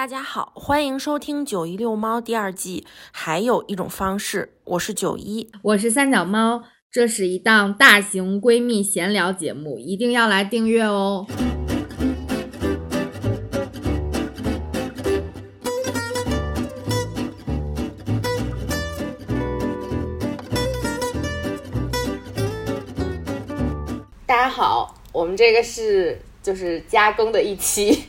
[0.00, 2.86] 大家好，欢迎收听《九一遛猫》第二季。
[3.12, 6.62] 还有一种方式，我是九一，我是三脚猫。
[6.90, 11.26] 这是一档大型闺蜜闲聊节目，一定要来订阅哦。
[24.24, 28.04] 大家好，我们这个是就是加更的一期。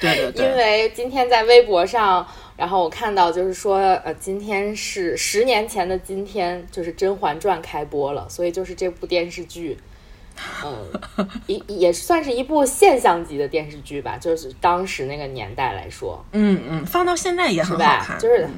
[0.00, 2.26] 对对对，因为今天在微博上，
[2.56, 9.76] 然后我看到就是说，呃，今天是十年前的今天，就是《甄嬛传》开播了，所以就是这部电视剧，
[10.64, 18.48] 嗯，也也算是一部现象级的电视剧吧，就是当时那个年代来说，嗯嗯，放到现在也很好看，就是，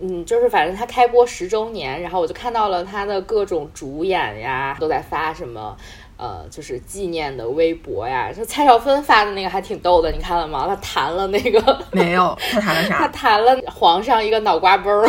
[0.00, 5.76] 嗯，就是反正它开播十周年，然后我就看到了它的各种主演呀，都在发什么。
[6.18, 10.66] 呃，就是纪念的微博呀，就 蔡少芬发的那个还挺逗的，你看了吗？
[10.66, 11.60] 他弹了那个
[11.92, 12.36] 没有？
[12.50, 12.96] 他弹了啥？
[13.06, 15.06] 他弹了皇上一个脑瓜崩儿，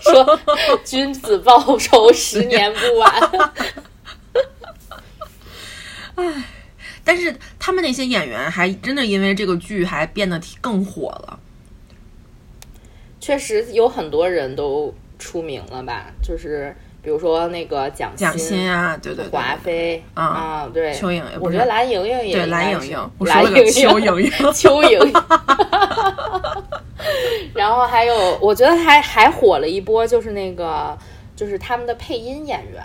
[0.00, 0.40] 说
[0.84, 3.12] 君子报仇十年不晚。
[6.14, 6.44] 唉，
[7.02, 11.40] 但是他们那些演员还真的因为这个剧还变得更火了。
[13.20, 16.12] 确实有很多人都出名了吧？
[16.22, 16.76] 就是。
[17.00, 25.12] 比如说那个蒋蒋欣啊，对对，华妃啊，对，邱莹莹，我觉得蓝莹莹也对蓝莹莹，蓝莹莹， 邱莹莹， 邱莹莹。
[27.54, 30.96] 然后还有，我觉得还还火了一波，就是那个
[31.36, 32.82] 就是他们的配音演员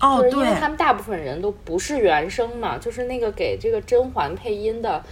[0.00, 5.02] 哦，对，因为他们大部分人都不是原声嘛，就是那个给这个甄嬛配音的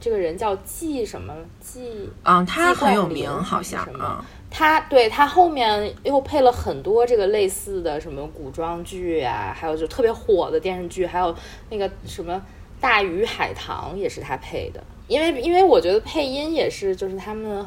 [0.00, 4.24] 这个人叫季什么季，嗯，他很有名，好像啊。
[4.50, 11.34] 他对他后面又配了很多这个类似的什么古装剧啊，还有就特别火的电视剧，还有
[11.70, 12.34] 那个什么
[12.80, 14.82] 《大鱼海棠》也是他配的。
[15.06, 17.64] 因为因为我觉得配音也是就是他们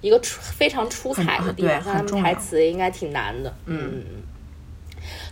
[0.00, 3.52] 一个出非常出彩的地方，像他们台词应该挺难的。
[3.66, 4.22] 嗯嗯嗯。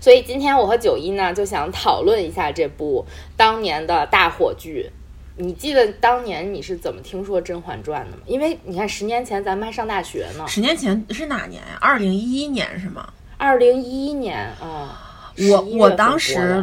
[0.01, 3.07] 所以今天我和九一呢就想讨论一下这部
[3.37, 4.91] 当年的大火剧。
[5.37, 8.23] 你记得当年你是怎么听说《甄嬛传》的吗？
[8.27, 10.45] 因为你看，十年前咱们还上大学呢。
[10.47, 11.79] 十年前是哪年呀？
[11.81, 13.09] 二零一一年是吗？
[13.39, 15.09] 二零一一年啊。
[15.51, 16.63] 我我当时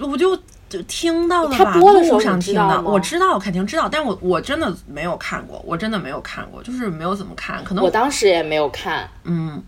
[0.00, 0.36] 我就
[0.68, 9.62] 就听到了吧，路上听的，我知道，肯定知道，但我我真的没有看过，我真的没有看过，就是没有怎么看，可能我当时也没有看，嗯，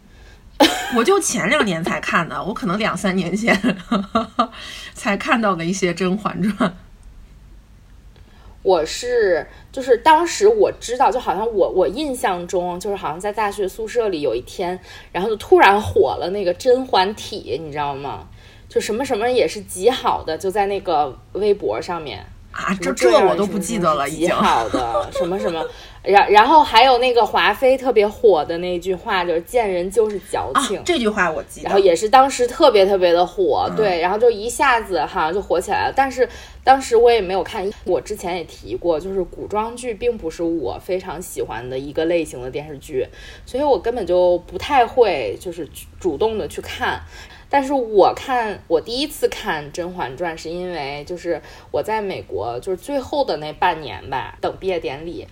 [0.97, 3.57] 我就前两年才看的，我可能两三年前
[4.93, 6.69] 才看到的一些《甄嬛传》。
[8.63, 14.79] 我是就是当时我知道，就好像我我印象中就是好像在大学宿舍里有一天，
[15.13, 18.27] 然后就突然火了那个甄嬛体，你知道吗？
[18.69, 25.65] 就什么什么也是极好的，就在那个微博上面啊，这这我都不记得了，极好的什么什么。
[26.03, 30.81] 然然后还有那个华妃特别火的那句话，就是见人就是矫情。
[30.83, 31.65] 这句话我记得。
[31.65, 35.93] 然后也是当时特别特别的火，对，然后就一下子好像就火起来了。
[35.95, 36.27] 但是
[36.63, 43.07] 当时我也没有看，我之前也提过，就是古装剧并不是我非常喜欢的一个类型的电视剧，
[43.47, 47.01] 所以我根本就不太会就是主动的去看。
[47.49, 55.27] 但是我看我第一次看《甄嬛传》，是因为就是我在美国，就是最后的那半年吧，等毕业典礼。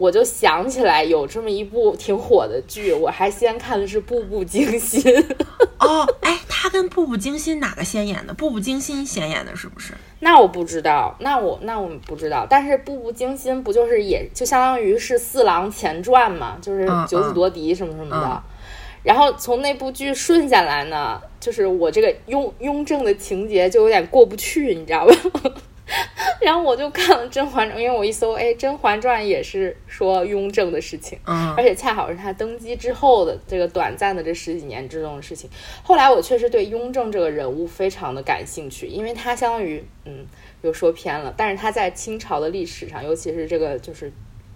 [0.00, 5.02] 我就想起来有这么一部挺火的剧，我还先看的是《步步惊心》。
[5.78, 8.32] 哦，哎，他跟《步步惊心》哪个先演的？
[8.36, 9.92] 《步步惊心》先演的是不是？
[10.20, 12.46] 那我不知道，那我那我不知道。
[12.48, 18.42] 但是《步步惊心》不就是也就相当于是四郎前传嘛，就是九子夺嫡什么什么的。
[19.02, 25.14] 然后从那部剧顺下来呢，就是我这个雍雍正的情节就有点过不去，你知道吧？
[26.40, 35.50] 然后我就看了《甄嬛传》，因为我一搜，哎，《甄嬛传》也是说雍正的事情，嗯，而且恰好是他登基之后的这个短暂的这十几年之中的事情。
[35.82, 40.26] 后来我确实对雍正这个人物非常的感兴趣，因为他相当于，嗯，
[40.62, 44.12] 又说偏了，但是他在清朝的历史上，尤其是这个就是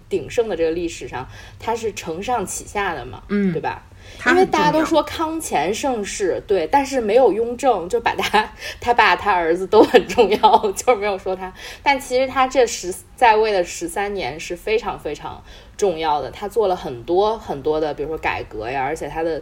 [0.07, 1.27] 鼎盛的这个历史上，
[1.59, 3.85] 他是承上启下的嘛，嗯，对吧？
[4.27, 11.53] 因为大家都说康乾盛世，对，但是没有雍正，就把他他爸他儿子都很重要， 就是没有说他。
[11.83, 15.43] 但其实他这十在位的十三年是非常非常
[15.77, 19.41] 重要的，他做了很多很多的，比如说改革呀，而且他的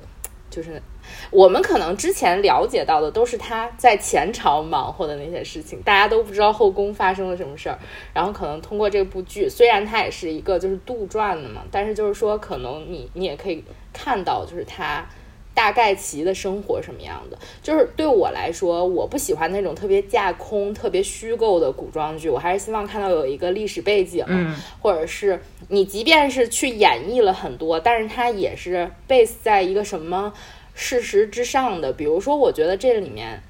[0.54, 0.82] 就是
[1.32, 7.78] 我们可能之前了解到的都是他在前朝忙活的那些事情，大家都不知道后宫发生了什么事儿。
[8.14, 13.64] 然后可能通过这部剧，虽然它也是一个就是杜撰的嘛，但是就是说可能你你也可以。
[13.96, 15.08] 看到就是他
[15.54, 17.38] 大概其的生活什么样的。
[17.62, 30.34] 就是对我来说，我不喜欢那种特别架空、特别虚构的古装剧，我还是希望看到有一个历史背景，嗯或者是你即便是去演绎了很多，但是它也是 base 在一个什么
[30.74, 31.94] 事实之上的。
[31.94, 33.42] 比如说，我觉得这里面，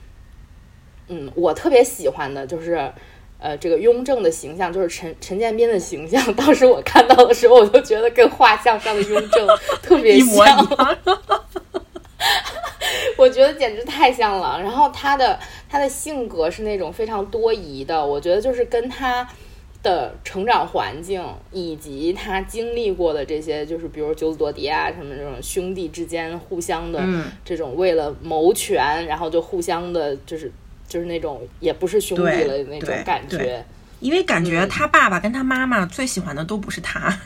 [1.07, 2.91] 嗯，我特别喜欢的就是。
[3.39, 6.17] 呃，这个雍正的形象就是陈陈建斌的形象。
[6.33, 9.45] 当时我看到的时候，我就觉得跟画像上的雍正
[9.81, 10.99] 特别 一模一像，样。
[13.17, 14.59] 我觉得简直太像了。
[14.61, 15.39] 然后他的
[15.69, 19.27] 他的性格是那种非常多疑的，我觉得就是跟他
[19.81, 30.51] 的成长环境以及他经历过的这些，就是比如九子夺嫡啊什么这种兄弟之间互相的嗯这种为了谋权，然后就互相的，就是
[30.87, 33.63] 就是那种也不是兄弟对了那种感觉。
[33.99, 37.17] 因为感嗯觉他爸爸跟他妈妈最喜欢的都不是他。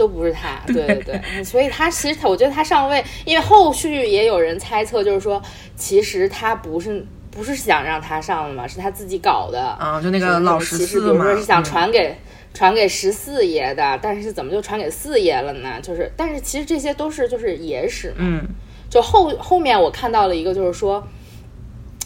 [0.00, 0.86] 都不是他，对。
[0.86, 5.40] 对对，嗯所以他其实他，我觉得他上位，因为后续也有人猜测，就是说，
[5.76, 11.64] 其实他不是不是想让他上的嘛，是他自己搞的，啊，就那那个老十其实比四嘛，如说是想嗯。
[11.64, 12.16] 传给、
[12.54, 15.78] 传给十四爷的，但是怎么就传给四爷了呢？
[15.82, 18.48] 就是，但是其实这些都是就是野史嘛，嗯。
[18.88, 21.06] 就后后面我看到了一个，就是说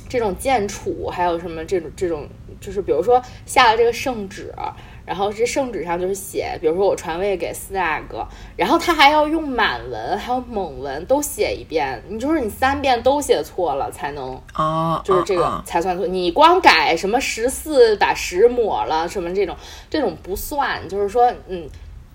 [0.08, 2.28] 这种建储还有什么这种这种，
[2.60, 4.52] 就是比如说下了这个圣旨，
[5.06, 16.06] 然后这圣旨上就是写，比如说我传位给四阿哥，然后他还要用满文还有蒙文都写一遍，你就是你三遍都写错了才能哦，就是这个哦才算错。
[16.06, 19.54] 你光改什么十四把十抹了什么这种，
[19.90, 20.88] 这种不算。
[20.88, 21.68] 就是说，嗯，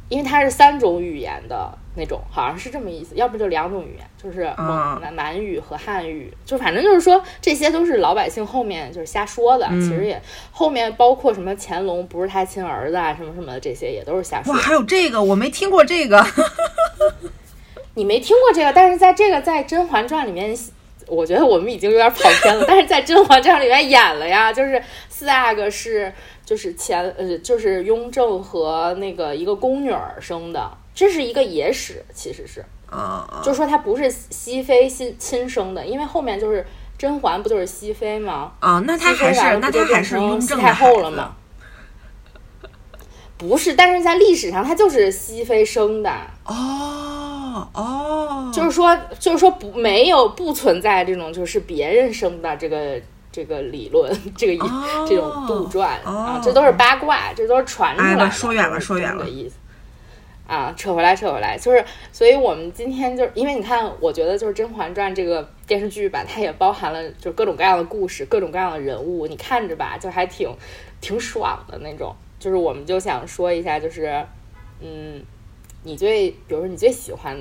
[0.09, 9.65] 因为它是三种语言的那种，好像是这么意思，要不就两种语言，就是满满语和汉语，就反正就是说这些都是老百姓后面就是瞎说的。
[9.69, 10.21] 嗯其实也
[10.51, 14.59] 后面包括什么乾隆不是他亲儿子啊，什么什么的，这些也都是瞎说哇，。
[14.59, 16.25] 还有这个我没听过这个。
[17.95, 20.57] 你没听过这个，但是在这个在《甄嬛传》里面，
[21.07, 22.63] 我觉得我们已经有点跑偏了。
[22.67, 26.13] 但是在《甄嬛传》里面演了呀，就是四阿哥是
[26.45, 36.65] 就是前呃就是雍正和那个一个宫女儿生的，这是一个野史，其实是，啊，就说他不是熹妃亲亲生的，因为后面就是
[36.97, 38.51] 甄嬛不就是熹妃吗？
[38.59, 41.35] 啊，那他还是那他还是雍正太后了吗？
[43.37, 46.11] 不是，但是在历史上他就是熹妃生的。
[46.45, 52.99] 哦哦，就是说，就是说不没有不存在这种就是别人生的这个
[53.31, 58.23] 这个理论， 这个、哦这种杜撰、哦啊，这都是八卦，这都是传出来的。
[58.23, 59.55] 哎说远了说远了的意思。
[60.49, 70.49] 啊，扯回来，扯回来，就是，所以我们今天就是因为你看，我觉得就是《甄嬛传》这个电视剧吧，它也包含了就是各种各样的故事，各种各样的人物，你看着吧，就还挺
[70.99, 72.15] 挺爽的那种。
[72.39, 74.25] 就是我们就想说一下，就是，
[74.81, 75.21] 嗯，
[75.83, 77.37] 你最，比如说你最喜欢，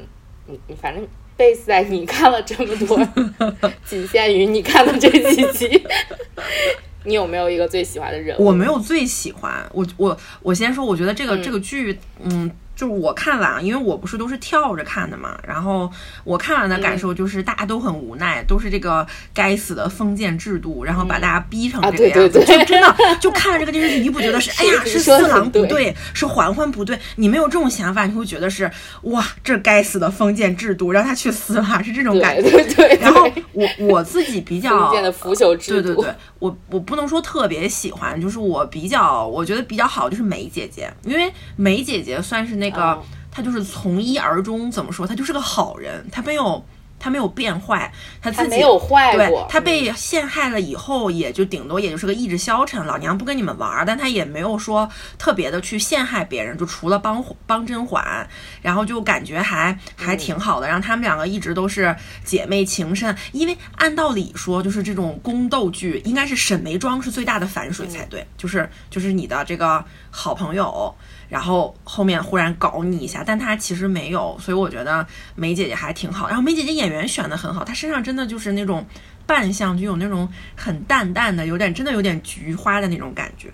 [0.46, 1.02] 你你反正
[1.38, 3.00] base 在你看了这么多，
[3.87, 5.82] 仅限于你看的这几集，
[7.04, 8.44] 你有没有一个最喜欢的人物？
[8.44, 15.90] 我没有最喜欢，我我我先说，我觉得这个、嗯这个剧，嗯，就是我看完，因为我不是都是跳着看的嘛，然后
[16.22, 16.98] 我看完的感嗯。
[16.98, 19.04] 受就是大家都很无奈，都是这个
[19.34, 22.46] 该死的封建制度，然后把大家逼成啊这个样子，对对。
[22.46, 28.70] 对就真的就看了这个电视剧，你不觉得是 哎呀是是四郎不对，是嬛嬛不对，你没有这种想法，你会觉得是
[29.02, 32.42] 哇这该死的封建制度，让他去死吧，是这种感觉。
[32.42, 45.07] 对对对，然后我我自己比较封建的腐朽制度，对对对，我我不能说特别喜欢，就是我比较我觉得比较好就是梅姐姐，因为梅姐姐算是那个、哦他就是从一而终，怎么说？
[45.07, 46.64] 他就是个好人，他没有
[46.99, 58.28] 他没有变坏，他自己他没有坏对他，被陷害了以后，也就顶多也就是个意志消沉，老娘不跟你们玩儿，但他也没有说特别的去陷害别人，就除了帮帮甄嬛，
[58.61, 63.16] 然后就感觉还还挺好的，然后他们两个一直都是姐妹情深。
[63.31, 70.92] 因为按道理说，就是这种宫斗剧，应该是沈眉庄是最大的反水才对，就是就是你的这个好朋友。
[71.28, 76.28] 然后后面忽然搞你一下，但她其实没有，所以我觉得梅姐姐还挺好。
[76.28, 78.85] 然后梅姐姐演员选的很好，她身上真的就是那种
[79.26, 83.49] 扮相，就有那种很淡淡的，有点真的有点菊花的那种感觉。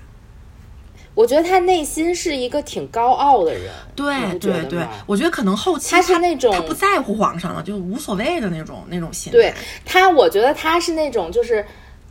[1.15, 9.39] 我觉得他内心是一个挺高傲的人，对对对，我觉得可能后期他是那种他不在乎皇上了，就无所谓的那种那种心态。
[9.39, 9.55] 对
[9.85, 11.65] 他，我觉得他是那种，就是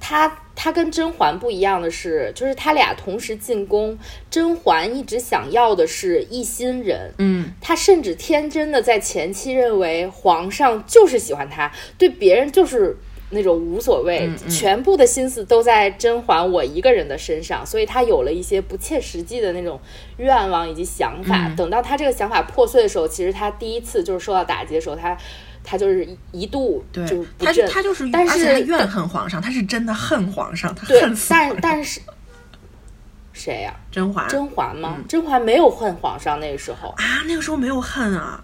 [0.05, 3.97] 他他跟甄嬛不一样的是，就是他俩同时进宫，
[4.29, 12.97] 甄嬛一直想要的是一心人，嗯，他甚至天真的在前期认为皇上就是喜欢他，对别人就是。
[13.35, 19.79] 那种无所谓，嗯嗯全部的心思都在甄嬛我一个人的身上，所以他有了一些不切实际的那种
[20.17, 21.47] 愿望以及想法。
[21.47, 25.17] 嗯等到他这个想法破碎的时候，其实他第一次就是受到打击的时候，他
[25.63, 32.01] 他就是一度对就，不他振，他就是，但是怨恨皇上，他是真的恨皇上，他对恨，死但但是
[33.31, 34.27] 谁呀、甄嬛。
[34.27, 34.95] 甄嬛吗？
[34.97, 35.05] 嗯。
[35.07, 36.89] 甄嬛没有恨皇上，那个时候。
[36.89, 38.43] 啊，那个时候没有恨啊，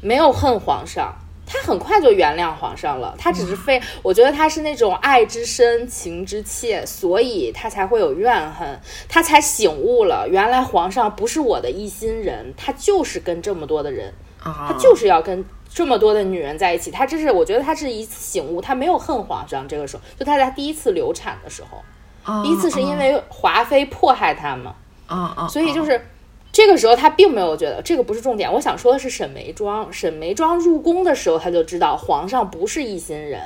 [0.00, 1.14] 没有恨皇上。
[1.44, 21.82] 他很快就原谅皇上了，他只是非，我觉得他是那种爱之深，情之切，所以他才会有怨恨，他才醒悟了，原来皇上不是我的一心人，他就是跟这么多的人，啊，他就是要跟这么多的女人在一起，他这是我觉得他是一次醒悟，他没有恨皇上，这个时候就他在第一次流产的时候，
[22.24, 24.74] 哦第一次是因为华妃迫害他嘛，
[25.06, 26.06] 啊啊，所以就是是
[26.52, 28.52] 这个时候他并没有觉得这个不是重点。
[28.52, 33.40] 我想说的是沈眉庄，沈眉庄入宫的时候他就知道皇上不是一心人，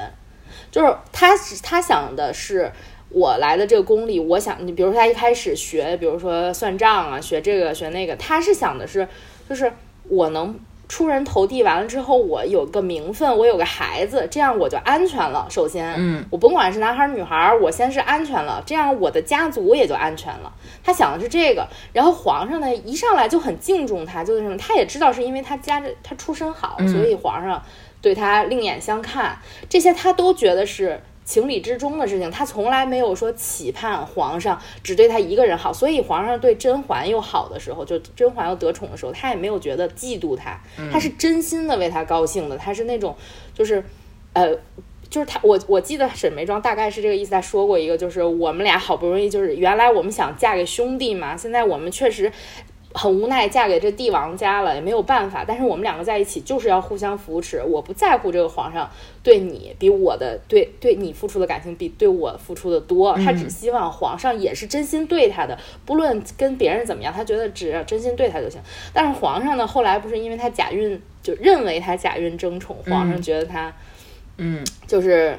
[0.71, 2.73] 就是他他想的是。
[3.09, 9.07] 我来的这个宫里，我想你，比如说他一开始学，比如说算账啊，学这个学那个，他是想的是，
[9.49, 9.73] 就是
[10.09, 15.47] 我能出人头地，完了之后我有个名分，我有个孩子，这样我就安全了。
[15.51, 20.53] 首先，嗯，我甭管是男孩儿女孩儿，我先是安全了，这样我的家族也就安全了。
[20.85, 27.63] 他想的是这个，然后皇上呢一上来就很敬重他，就是什么，他也知道是因为他家这他出身好，嗯所以皇上
[28.01, 29.39] 对他另眼相看，
[29.69, 31.01] 这些他都觉得是。
[31.27, 40.59] 情理之中的事情，他从来没有说期盼皇上只对他一个人好，所以皇上对甄嬛又好的时候，就甄嬛又得宠的时候，他也没有觉得嫉妒他，
[40.91, 43.15] 他是真心的为他高兴的，他是那种
[43.53, 43.85] 就是，
[44.33, 44.55] 呃，
[45.11, 52.33] 就是他，我我记得沈眉庄大概是这个意思，他说过一个，就是我们俩好不容易，就是原来我们想嫁给兄弟嘛，现在我们确实
[52.97, 58.91] 很无奈嫁给这帝王家了，也没有办法，但是我们两个在一起就是要互相扶持，我不在乎这个皇上
[59.23, 68.61] 对你比我的对对你付出的感情比对我付出的多，他只希望皇上也是真心对他的，不论跟别人怎么样，他觉得只要真心对他就行。
[68.93, 73.73] 但是皇上呢，后来不是因为他假孕，就认为他假孕争宠，皇上觉得他。
[74.39, 75.35] 嗯就是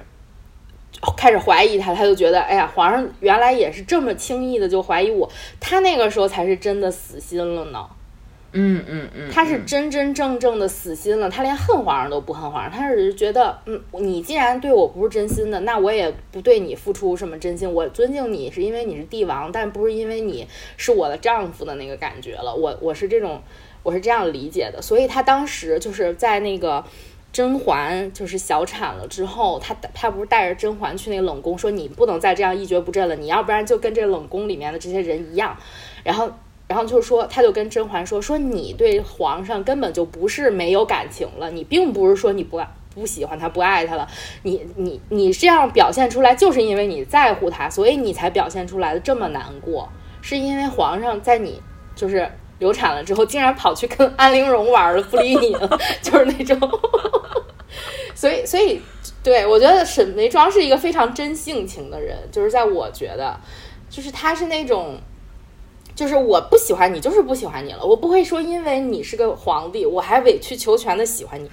[1.16, 7.86] 开始怀疑他，他就觉得，哎呀，皇上原来也是这么轻易的就怀疑我，他那个时候才是真的死心了呢。
[8.54, 17.72] 嗯嗯嗯，他是嗯真真正正的死心了，他连恨皇上都不恨皇上，他只是觉得，嗯，你既然对我不是真心的，那我也不对你付出什么真心。
[17.72, 22.56] 我尊敬你是因为你是帝王，但不是因为你是我的丈夫的那个感觉了。
[22.56, 23.42] 我我是这种，
[23.84, 24.82] 我是这样理解的。
[24.82, 26.84] 所以他当时就是在那个
[27.38, 35.56] 甄嬛就是小产了之后，他他不是带着甄嬛去那个冷宫，说你不能再这样一蹶不振了，你要不然就跟这冷宫里面的这些人一样，
[36.03, 36.32] 然后。
[36.67, 44.06] 然后就说，他就跟甄嬛说，说你对皇上根本就不是没有感情了，你并不是说你不爱不喜欢他、不爱他了，
[44.44, 49.88] 你你你这样表现出来，就是因为你在乎他，所以你才表现出来的这么难过，
[50.22, 51.62] 是因为皇上在你
[51.96, 52.29] 就是
[52.60, 56.60] 流产了之后，竟然跑去跟安陵容玩了，不理你了， 就是那种，
[58.16, 58.82] 所以所以
[59.24, 63.40] 对我觉得沈眉庄是一个非常真性情的人，就是在我觉得，
[63.90, 65.00] 就是他是那种。
[65.96, 67.84] 就是我不喜欢你，就是不喜欢你了。
[67.84, 71.50] 我不会说因为你是个皇帝，我还委曲求全的喜欢你，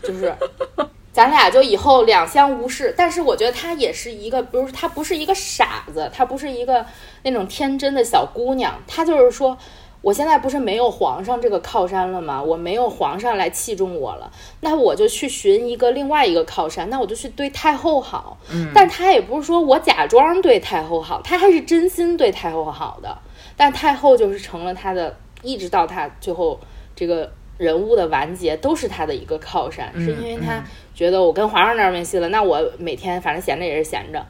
[0.00, 0.32] 就是
[1.12, 2.94] 咱俩就以后两相无事。
[2.96, 6.86] 但是我觉得她也是一个，比如说她不是一个傻子，她不是一个
[7.24, 9.58] 那种天真的小姑娘，她就是说。
[10.02, 12.42] 我现在不是没有皇上这个靠山了吗？
[12.42, 18.38] 我没有皇上来器重我了，那我就去寻一个另外一个靠山，那我就去对太后好。
[18.50, 23.18] 嗯但他也不是说我假装对太后好，他还是真心对太后好的。
[23.56, 26.58] 但太后就是成了他的，一直到他最后
[26.96, 30.64] 这个人物的完结，都是他的一个靠山，嗯是因为他
[30.94, 34.24] 觉得我跟皇上那儿没戏了，那我每天反正闲着也是闲着，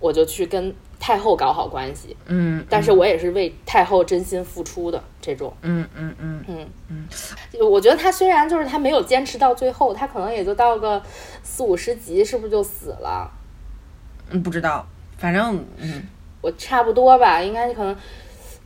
[0.00, 2.16] 我就去跟太后搞好关系。
[2.26, 5.52] 嗯，但是我也是为太后真心付出的这种。
[5.62, 7.08] 嗯嗯嗯嗯嗯，
[7.68, 11.02] 我觉得他虽然就是他没有坚持到最后，他可能也就到个
[11.42, 13.28] 四五十集，是不是就死了？
[14.30, 14.86] 嗯，不知道，
[15.18, 16.04] 反正嗯
[16.40, 17.96] 我差不多吧，应该可能。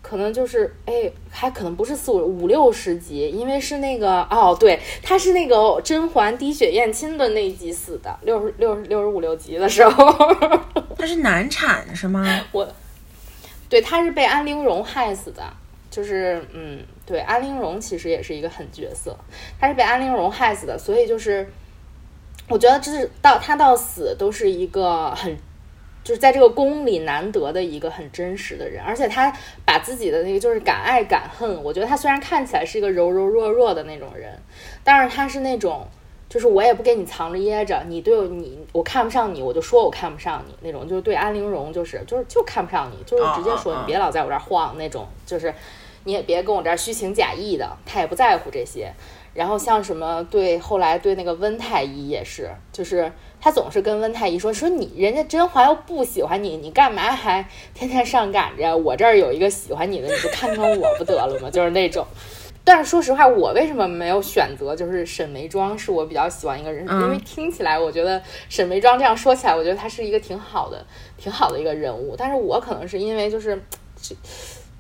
[0.08, 10.16] 可能就是哎，还可能不是四五五六十集，因为是那个哦，对，他是那个甄嬛滴血验亲的那一集死的，六十六十六十五六集的时候，
[10.96, 12.24] 他是难产是吗？
[12.52, 12.64] 我，
[13.68, 15.42] 对，他是被安陵容害死的，
[15.90, 19.18] 就是嗯，对，安陵容其实也是一个狠角色，
[19.58, 21.50] 他是被安陵容害死的，所以就是，
[22.48, 25.36] 我觉得这是到他到死都是一个很。
[26.06, 31.60] 就是在这个宫里难得的一个很真实的人，而且他把自己的那个就是敢爱敢恨。
[31.64, 34.38] 我觉得他虽然看起来是一个柔柔弱弱的那种人，
[34.84, 35.84] 但是他是那种，
[36.28, 40.86] 就是我也不给你藏着掖着，你对你我看不上你，我就说我看不上你那种。
[40.86, 45.52] 就是对安陵容就是就是就看不上你，就是直接说你别老在我这儿晃那种，就是
[46.04, 48.92] 你也别跟我这儿虚情假意的，他也不在乎这些。
[49.34, 53.10] 然后像什么对后来对那个温太医也是，就是
[53.46, 58.76] 他总是跟温太医说说你人家甄嬛又不喜欢你，你干嘛还天天上赶着？
[58.76, 61.48] 我这儿有一个喜欢你的，你就看看我不得了吗？
[61.54, 62.04] 就是那种。
[62.64, 66.84] 但是说实话，我为什么没有选择就是沈眉庄是我比较喜欢一个人？
[66.88, 70.84] 因为听起来我觉得沈眉庄这样说起来，我觉得她是一个挺好的、
[71.16, 72.16] 挺好的一个人物。
[72.18, 73.62] 但是我可能是因为就是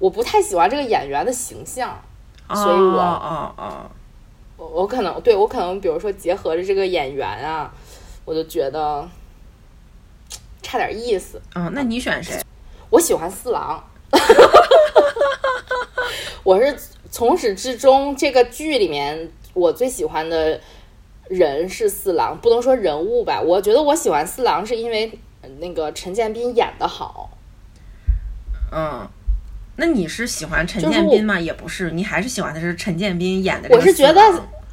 [0.00, 2.02] 我不太喜欢这个演员的形象，
[2.52, 3.90] 所以我哦哦。
[4.58, 7.70] 我我可能对我可能比如说结合着这个演员啊，
[8.26, 9.08] 我就觉得
[10.60, 11.40] 差点意思。
[11.54, 12.38] 嗯，那你选谁？
[12.90, 13.82] 我喜欢四郎。
[16.44, 16.76] 我是
[17.10, 20.60] 从始至终这个剧里面我最喜欢的
[21.28, 23.40] 人是四郎，不能说人物吧。
[23.40, 25.18] 我觉得我喜欢四郎是因为
[25.58, 27.30] 那个陈建斌演的好。
[28.70, 29.08] 嗯。
[29.78, 31.38] 那你是喜欢陈建斌吗？
[31.38, 33.68] 也不是，你还是喜欢的是陈建斌演的。
[33.70, 34.22] 我是觉得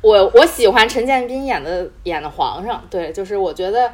[0.03, 3.91] 我我喜欢陈建斌演的演的皇上，对，就是我觉得，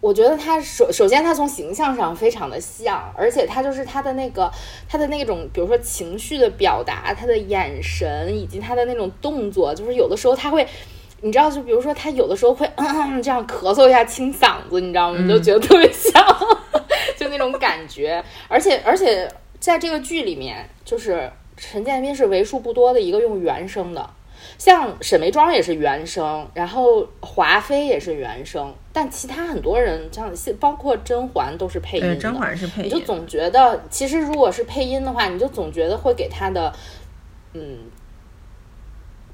[0.00, 4.50] 我觉得他首首先他从形象上非常的像，而且他就是他的那个
[4.88, 10.66] 他的那种，比如说情绪的表达，他的眼神以及他的那种动作，就是有的时候他会，
[11.20, 15.18] 你知道，就比如说他有的时候会嗯嗯这样咳嗽一下清嗓子，你知道吗？
[15.20, 16.12] 你就觉得特别像，
[17.16, 19.28] 就那种感觉，而且而且。
[19.58, 24.08] 在这个剧里面，就是陈建斌是为数不多的一个用原声的，
[24.58, 32.16] 像沈眉庄也是原声，然后华妃也是原声，但其他很多人像包括甄嬛都是配音的。
[32.16, 32.86] 甄嬛是配音。
[32.86, 36.72] 你就总觉得，其实如果是配音的话，你就总觉得会给他的，
[37.52, 37.78] 嗯，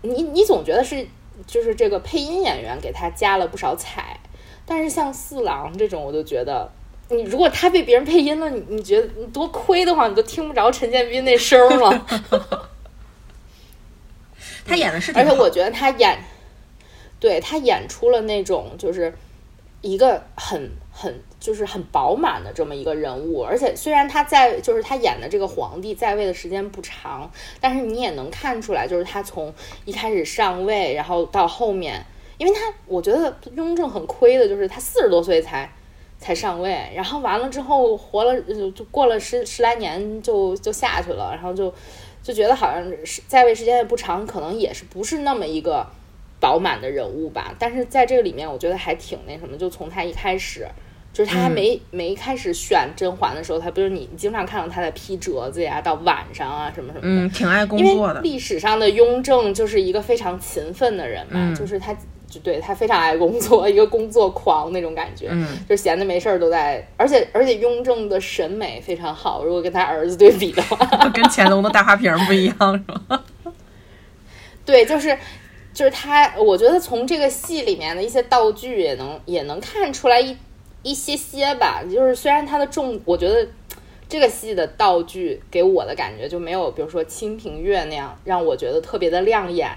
[0.03, 1.07] 你你总觉得是
[1.47, 4.19] 就是这个配音演员给他加了不少彩，
[4.65, 6.71] 但是像四郎这种，我就觉得。
[7.09, 12.07] 你如果他被别人配音了，你你觉得你多亏的话，你都听不着陈建斌那声了。
[14.65, 16.19] 他演的是，而且我觉得他演，
[17.21, 19.13] 对他演出了那种就是
[19.81, 23.43] 一个很很就是很饱满的这么一个人物。
[23.43, 29.53] 而且虽然他在就是他演的这个皇帝在位的时间不长，但是你也能看出来，就是他从
[29.85, 32.05] 一开始上位，然后到后面，
[32.39, 35.71] 因为他我觉得雍正很亏的，就是他四十多岁才。
[36.23, 41.75] 才上位，然后完了之后活了就过了十十来年就就下去了，然后就
[42.23, 45.87] 就觉得好像是在位时间也不长，可能也是不是那么一个
[46.39, 47.55] 饱满的人物吧。
[47.59, 50.67] 但是在这个里面，我觉得还挺那什么，就从他一开始，
[51.13, 58.21] 就是他还没没开始选甄嬛的时候，他不是你经常看到他在批折子呀，到晚上啊什么什么的，嗯，挺爱工作的。
[58.21, 61.97] 历史上的雍正就是一个非常勤奋的人嘛，就是他。
[62.33, 70.77] 就对他非常爱工作， 一个工作狂那种感觉，嗯，就闲的没事儿都在，而且而且雍正的审美非常好，如果跟他儿子对比的话，
[71.13, 73.23] 跟乾隆的大花瓶不一样是吧？
[74.65, 75.15] 对，就是
[75.75, 80.35] 就是他，我觉得从这个戏里面的一些道具也能也能看出来一
[80.83, 83.47] 一些些吧，就是虽然他的重，我觉得
[84.09, 89.71] 这个戏的道具给我的感觉就没有，比如说《清平乐》那样让我觉得特别的亮眼，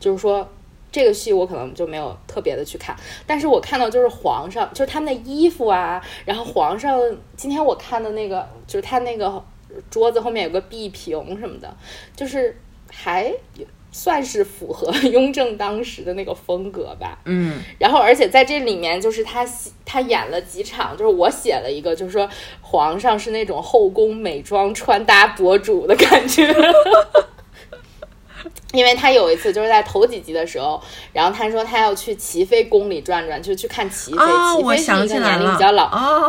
[0.00, 0.48] 就是说。
[0.94, 2.94] 这个戏我可能就没有特别的去看，
[3.26, 7.00] 但是我看到就是皇上，就是他们的衣服啊，然后皇上
[7.36, 9.44] 今天我看的那个，就是他那个
[9.90, 11.76] 桌子后面有个壁屏什么的，
[12.14, 12.56] 就是
[12.88, 13.34] 还
[13.90, 17.18] 算是符合 雍正当时的那个风格吧。
[17.24, 19.44] 嗯，然后而且在这里面就是他
[19.84, 22.30] 他演了几场，就是我写了一个，就是说
[22.60, 26.46] 皇上是那种后宫美妆穿搭博主的感觉。
[28.72, 30.80] 因为他有一次就是在头几集的时候，
[31.12, 34.18] 然后他说他要去齐妃宫里转转，就去看齐妃。
[34.56, 35.88] 齐妃是一个年龄比较老，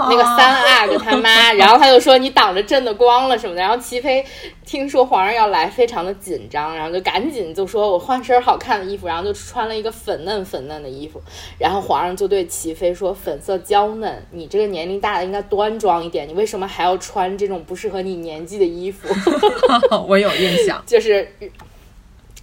[0.10, 1.54] 那个三阿哥他妈。
[1.54, 3.62] 然后他就说你挡着朕的光了什么的。
[3.62, 4.24] 然后齐妃
[4.66, 11.22] 听说皇上要来，非常的紧张，然后就赶紧就说我换身好看的衣服，然后就穿了一个粉嫩粉嫩的衣服。
[11.58, 19.08] 然后皇上就对齐妃说：“粉色娇嫩，你这个年龄大的应该端庄一点，你为什么还要穿这种不适合你年纪的衣服？”
[20.08, 21.28] 我有印象，就是。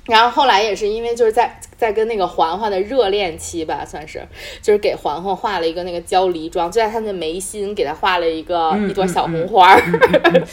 [0.07, 4.21] 然后后来也是因为就是在在跟那个嬛嬛的热恋期吧，算是
[4.61, 9.81] 就是给嬛嬛画了一个那个焦梨妆，就在她的眉心给她画了一个一朵小红花儿，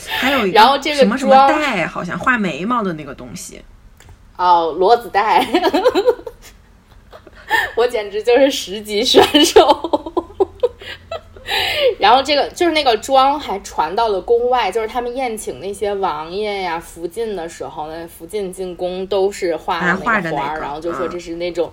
[0.06, 3.62] 还有然后这个什么什么带，好像画眉毛的那个东西，
[4.38, 5.44] 哦，罗子带，
[7.76, 10.19] 我简直就是十级选手。
[12.00, 20.14] 然后这个就是那个妆还传到了宫外，就是他们宴请那些王爷呀、福晋的时候，那福晋进宫都是画那个花
[20.50, 21.72] 儿，然后就说这是那种，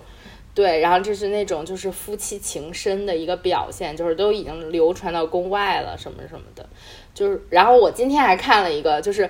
[0.53, 6.67] 对，然后这是那种就是夫妻情深的一个表现，就是都已经流传到宫外了，什么什么的。
[7.13, 9.27] 就是，然后我今天还看了一个，就是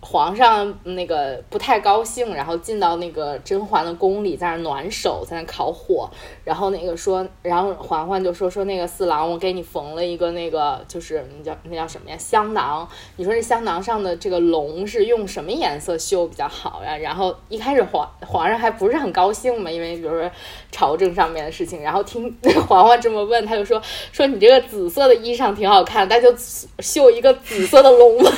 [0.00, 6.08] 皇上那个不太高兴，然后进到那个甄嬛的宫里，在那暖手，在那烤火，
[6.44, 12.16] 然后那个说，然后嬛嬛就说说那个四郎，我给你缝了一个那个，就是那叫那叫什么呀？
[12.16, 12.88] 香囊。
[13.16, 16.96] 你说这香囊上的这个龙是用什么颜色绣比较好呀？
[16.96, 20.30] 然后一开始皇皇上还不是很高兴嘛，因为比如说
[20.70, 22.32] 朝政上面的事情，然后听
[22.68, 23.82] 嬛嬛这么问，他就说
[24.12, 26.32] 说你这个紫色的衣裳挺好看，那就
[26.78, 28.30] 绣一个紫色的龙吧，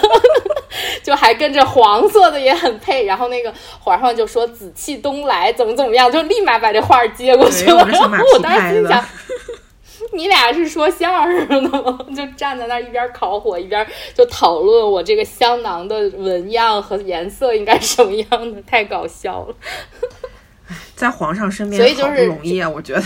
[1.03, 3.05] 就还跟着黄色的也很配。
[3.05, 7.79] 然后那个皇上就说紫气东来，怎么怎么样，就立马把这话接过去了。
[8.35, 9.05] 我当时心想。
[10.13, 11.99] 你俩是说相声的吗？
[12.17, 19.55] 就站在那儿一边烤火一边就讨论我这个香囊的纹样和颜色应该什么样的，太搞笑了。
[20.97, 23.03] 在皇上身边，所以就是不容易啊，我觉得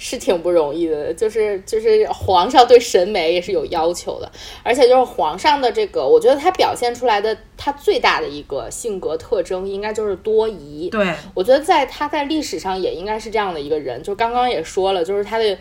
[0.00, 1.14] 是挺不容易的。
[1.14, 4.32] 就是就是皇上对审美也是有要求的，
[4.64, 10.88] 而且就是皇上的这个，我觉得他表现出来的他最大的一个性格特征，应该就是多疑。
[10.88, 14.02] 对，我觉得在他在历史上也应该是这样的一个人。
[14.02, 15.58] 就刚刚也说了，就是他的。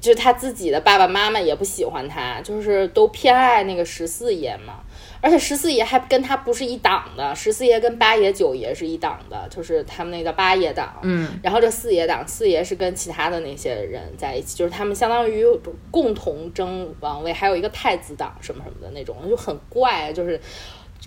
[0.00, 4.80] 就是他自己的爸爸妈妈也不喜欢他，就是都偏爱那个十四爷嘛。
[5.20, 10.94] 而且十四爷还跟他不是一党的，十四爷跟八爷、九爷是一党的，就是他们那个八爷党。
[11.02, 15.44] 嗯，然后这四爷党，四爷是跟其他的那些人在一起，就是他们相当于
[15.90, 20.12] 共同争王位，还有一个太子党什么什么的那种，就很怪。
[20.12, 20.40] 就是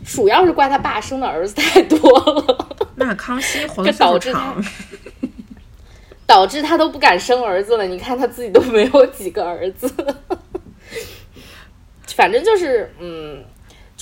[0.06, 2.68] 主要是怪他爸生的儿子太多了。
[2.96, 4.56] 那康熙活的导致他。
[6.26, 7.86] 导致他都不敢生儿子了。
[7.86, 9.94] 你看他自己都没有几个儿子，
[12.16, 13.44] 反正就是，嗯，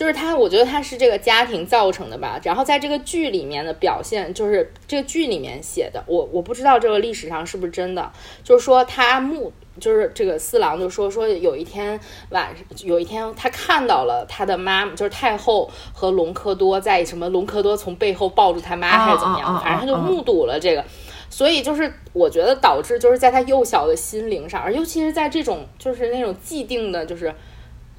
[0.01, 2.41] 就是他，我觉得他是这个家庭造成的吧。
[2.43, 8.11] 然后在这个剧里面的表现，就是这个剧里面写的，我我不知道这个历史上是不是真的。
[8.43, 11.99] 就是说他目，就是这个四郎就说说有一天
[12.31, 20.83] 晚上，有一天他看到了他的妈，就是太后和隆科多在什么，隆科多从背后抱住他妈还是怎么样，反正他就目睹了这个。
[21.29, 27.31] 所以就是我觉得导致就是在他幼小的心灵上，而尤其是在这种就是那种既定的，就是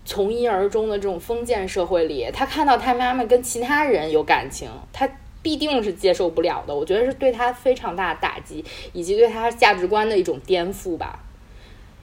[0.04, 5.08] 从一而终的这种封建社会里，他看到他妈妈跟其他人有感情，他
[5.42, 6.74] 必定是接受不了的。
[6.74, 11.18] 我觉得是对他非常大的打击，以及对他价值观的一种颠覆吧。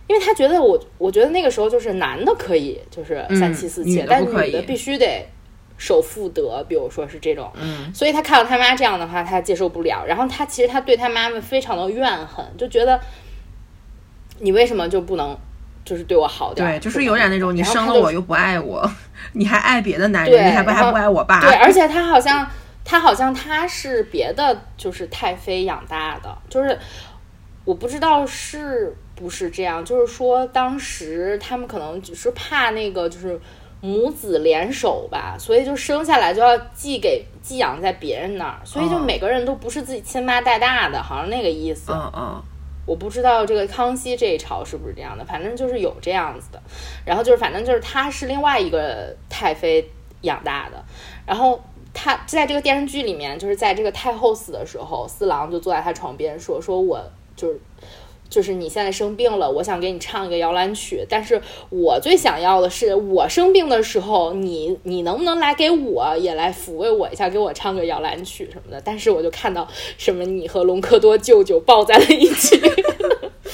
[0.07, 5.25] 因为他觉得我，我觉得那个时候就是男的可以就是三妻四妾，但女的必须得。
[5.81, 10.03] 守妇德，比如说是这种，嗯，所以他看到他妈这样的话，他接受不了。
[10.05, 12.99] 然后他其实他对他妈妈非常的怨恨，就觉得
[14.39, 15.39] 你为什么就不能
[15.83, 16.67] 就是对我好点？
[16.67, 18.89] 对，就是有点那种你生了我又不爱我，
[19.33, 21.41] 你还爱别的男人，你还不还不爱我爸？
[21.41, 22.47] 对，而且他好像
[22.83, 26.77] 他好像他是别的就是太妃养大的，就是
[27.65, 33.39] 我不知道是不是这样，就是说当时他们可能只是怕那个就是。
[33.81, 41.93] 母子联手吧，所以就生下来就要寄给寄养在别人那儿，所以就每个人都不是自己亲妈带大的，好像那个意思。
[41.93, 42.43] 嗯嗯，
[42.89, 46.59] 我不知道这个康熙这一朝是不是这样的，反正就是有这样子的。
[47.05, 49.87] 然后就是反正就是他是另外一个太妃
[50.21, 50.83] 养大的，
[51.27, 51.61] 然后
[51.93, 56.99] 他在这个电视剧里面，就是在这个太后死的时候，四郎就坐在他床边说：“说我
[57.35, 57.59] 就是。”
[58.29, 68.79] 就是你现在生病了，我想给你唱一个摇篮曲，但是我最想要的是我生病的时候，你你能不能来给我也来抚慰我一下，给我唱个摇篮曲什么的？
[68.85, 72.61] 但是我就看到什么你和隆科多舅舅抱在了一起，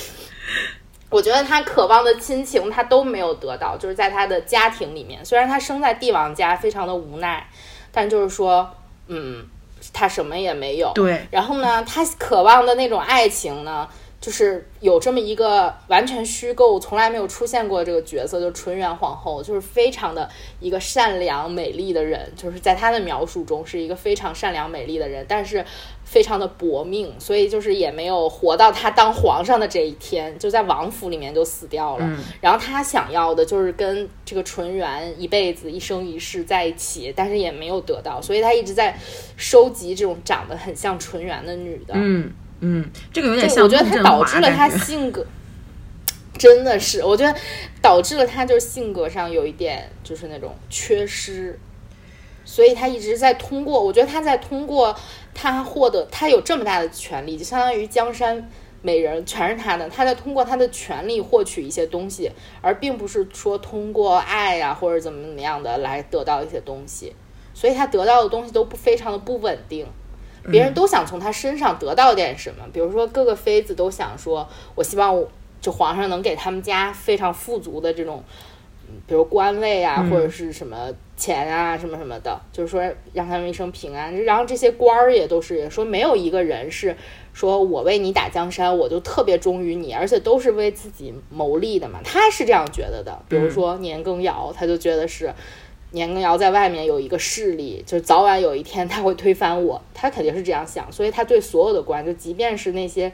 [1.10, 7.48] 我觉得他渴望的亲情他都没有得到，就是在他的家庭里面，虽然他生在帝王家，非常的无奈，
[7.94, 8.70] 但就是说，
[9.08, 9.46] 嗯，
[9.94, 10.92] 他什么也没有。
[10.94, 13.88] 对，然后呢，他渴望的那种爱情呢？
[14.22, 20.28] 就是有这么一个完全虚构、从来没有出现过这个角色，就是纯元皇后，就是非常的
[20.60, 25.64] 一个善良美丽的人，就是在她的描述中是一个非常善良美丽的人，但是
[26.04, 32.18] 非常的薄命，所以就是也没有活到她当皇上的这一天，就在王府里面就死掉了。
[32.42, 38.98] 然后她想要的就是跟这个纯元一辈子、一生一世在一起，但是也没有得到，所以她一直在
[39.38, 41.94] 收集这种长得很像纯元的女的。
[41.96, 42.34] 嗯。
[42.62, 45.26] 嗯，这个有点像我觉得他导致了他性格，
[46.38, 47.38] 真的是，我觉得
[47.82, 51.60] 导致了他就是性格上有一点就是那种缺失，
[52.46, 54.96] 所以他一直在通过，我觉得他在通过
[55.34, 58.50] 他获得他有这么大的权利，就相当于江山
[58.82, 67.14] 美人全是他的，他在通过他的权利获取一些东西，而并不是说通过爱呀或者怎么怎么样的来得到一些东西，
[67.54, 69.86] 所以他得到的东西都不非常的不稳定。
[70.52, 75.24] 别人都想从他身上得到点什么，比如说各个妃子都想说，我希望
[75.62, 78.24] 就皇上能给他们家非常富足的这种
[79.08, 84.24] 比如官位啊，嗯或者是什么钱啊，什么什么的，就是说让他们一生平安。
[84.24, 86.96] 然后这些官儿也都是说，没有一个人是
[87.34, 92.00] 说我为你打江山，我就特别忠于你，而且都是为自己谋利的嘛。
[92.04, 93.20] 他是这样觉得的。
[93.28, 95.34] 比如说年羹尧，他就觉得是。
[95.92, 103.12] 年羹尧在外面有一个势力，就是早晚有一天他会推翻我，他肯定是这样想，所以他对所有的官，就即便是那些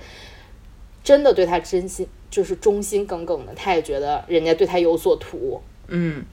[1.03, 5.61] 真的对他真心就是忠心耿耿的，他也觉得人家对他有所图。
[5.87, 6.25] 嗯，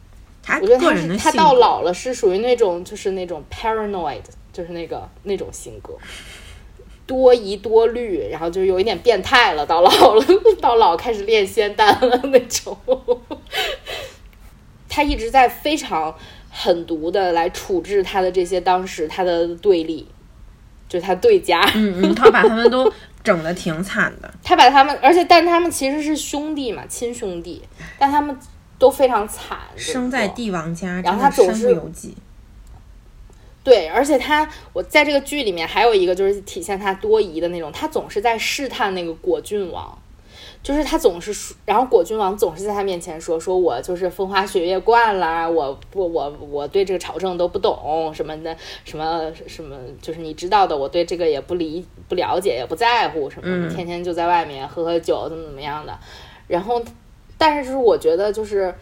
[0.42, 4.22] 他我觉得他是他到老了是属于那种就是那种 paranoid，
[4.53, 5.94] 就是那个那种性格，
[7.07, 9.66] 多疑多虑，然后就有一点变态了。
[9.66, 10.24] 到老了，
[10.61, 12.77] 到老开始练仙丹了那种。
[14.98, 16.12] 他一直在非常
[16.50, 20.04] 狠毒的来处置他的这些当时他的对立，
[20.88, 21.61] 就是他对家。
[21.76, 24.28] 嗯嗯，他把他们都整的挺惨的。
[24.42, 27.62] 他把他们，而且但他们其实是兄弟嘛，亲兄弟，
[27.96, 28.37] 但他们
[28.76, 32.16] 都非常惨，生在帝王家，然后他总是由己。
[33.62, 39.96] 对，而且他，我在这个剧里面还有一个就是体现他多疑的那种，他总是在试探那个果郡王，
[40.68, 48.54] 就是他总是说，然后果郡王总是在他面前说，说我就是风花雪月惯了，我不，我我对这个朝政都不懂什么的，
[48.85, 55.98] 什么什么，就是你知道的，我对这个也不理不了解，也不在乎什么天天就在外面喝喝酒，怎么怎么样的，
[56.48, 56.83] 然后，
[57.38, 58.74] 但是就是我觉得就是。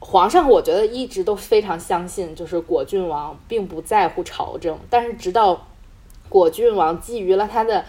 [0.00, 5.66] 皇上，我觉得一直都非常相信，就是果郡王并不在乎朝政，但是直到
[6.28, 7.82] 果郡王觊觎了他的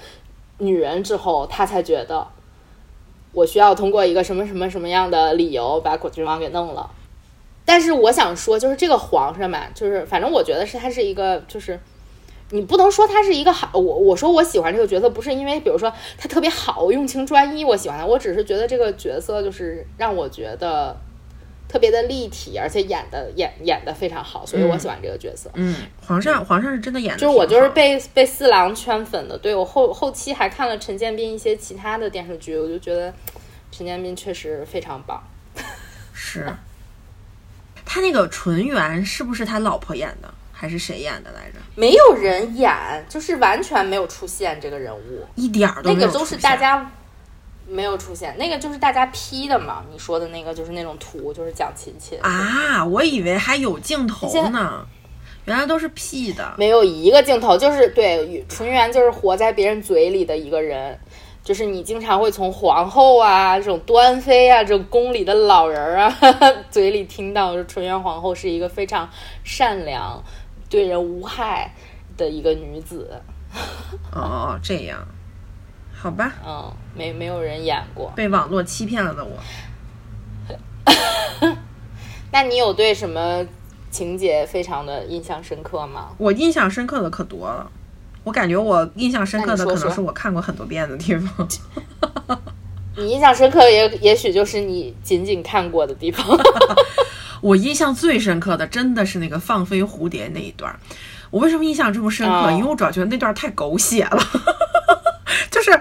[0.60, 2.26] 女人之后，他才觉得
[3.36, 6.90] 我需要通过一个什么什么什么样的理由把果郡王给弄了。
[7.66, 11.80] 但是我想说，就是这个皇上嘛，就是反正我觉得是他是一个，就是
[12.50, 20.96] 你不能说他是一个好，我我说我喜欢这个角色，不是因为比如说他特别好，用情专一，我喜欢他，我只是觉得这个角色就是让我觉得。
[21.68, 25.50] 特别的立体，而且演的演演的非常好，所以我喜欢这个角色。
[25.56, 25.76] 嗯，
[26.06, 33.14] 皇上皇上是真的演的，就是我就是被被四郎圈粉的，对我后后期还看了陈建斌一些其他的电视剧，我就觉得
[33.72, 35.22] 陈建斌确实非常棒。
[36.14, 36.48] 是。
[37.88, 41.60] 他那个纯元是不是他老婆演的，还是谁演的来着？
[41.76, 42.74] 没有人演，
[43.08, 46.92] 就是完全没有出现这个人物，一点儿都那没有那个都是大家
[47.68, 49.84] 没有出现，那个就是大家 P 的嘛。
[49.92, 54.86] 你说的那个就是那种图，就是讲亲戚啊，我以为还有镜头呢，
[55.46, 56.54] 原来都是 P 的。
[56.58, 61.00] 没有一个镜头，就是对纯元就是活在别人嘴里的一个人，
[61.44, 66.18] 就是你经常会从皇后啊、这种端妃啊、这种宫里的老人儿啊
[66.70, 69.10] 嘴里听到，说纯元皇后是一个非常
[69.44, 70.24] 善良、
[70.70, 71.74] 对人无害
[72.18, 73.22] 的一个女子。
[74.12, 75.08] 哦，这样，
[75.94, 78.12] 好吧，嗯，没没有人演过。
[78.16, 79.38] 被网络欺骗了的我。
[82.32, 83.46] 那你有对什么
[83.90, 86.10] 情节非常的印象深刻吗？
[86.18, 87.70] 我印象深刻的可多了，
[88.24, 91.48] 我感觉我印象深刻的可能是我看过很多遍的地方。
[92.98, 96.26] 你印象深刻也也许就是你仅仅看过的地方。
[97.42, 100.80] 我印象最深刻的真的是那个放飞蝴蝶那一段儿。
[101.30, 102.34] 我为什么印象这么深刻？
[102.34, 104.20] 哦因为我主要觉得那段儿太狗血了，
[105.52, 105.72] 就是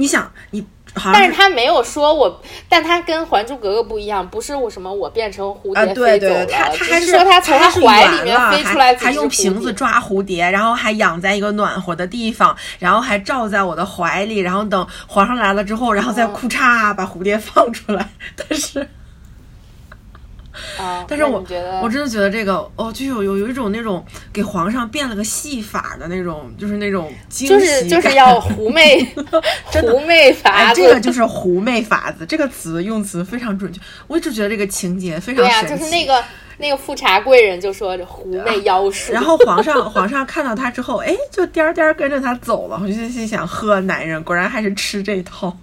[0.00, 0.64] 你想你。
[1.12, 18.08] 但是他没有说我，但他跟《还珠格格》不一样，不是我什么我变成蝴啊，蝶对对，飞走了，他他还是是说他从他怀里面飞出来几还还用瓶子抓蝴蝶，然后还养在一个暖和的地方，然后还罩在我的怀里，然后等皇上来了之后，然后再嗯裤衩把蝴蝶放出来。
[18.34, 18.88] 但是，
[20.78, 21.04] 啊。
[21.08, 21.44] 但是我
[21.82, 29.04] 我真的觉得这个哦，就有有有一种那种给皇上变了个戏法的那种，就是那种惊喜就是就是要 狐媚
[29.72, 33.80] 狐媚法哎，子，这个就是狐媚法子，这个词用词非常准确。
[34.06, 35.76] 我一直觉得这个情节非常神奇。
[35.76, 36.22] 就是那个
[36.58, 42.78] 那个富察贵人就说这狐媚妖术，然后皇上皇上看到他之后，哎，就颠儿颠儿跟着他走了。
[42.82, 45.56] 我就心想，呵，男人果然还是吃这套。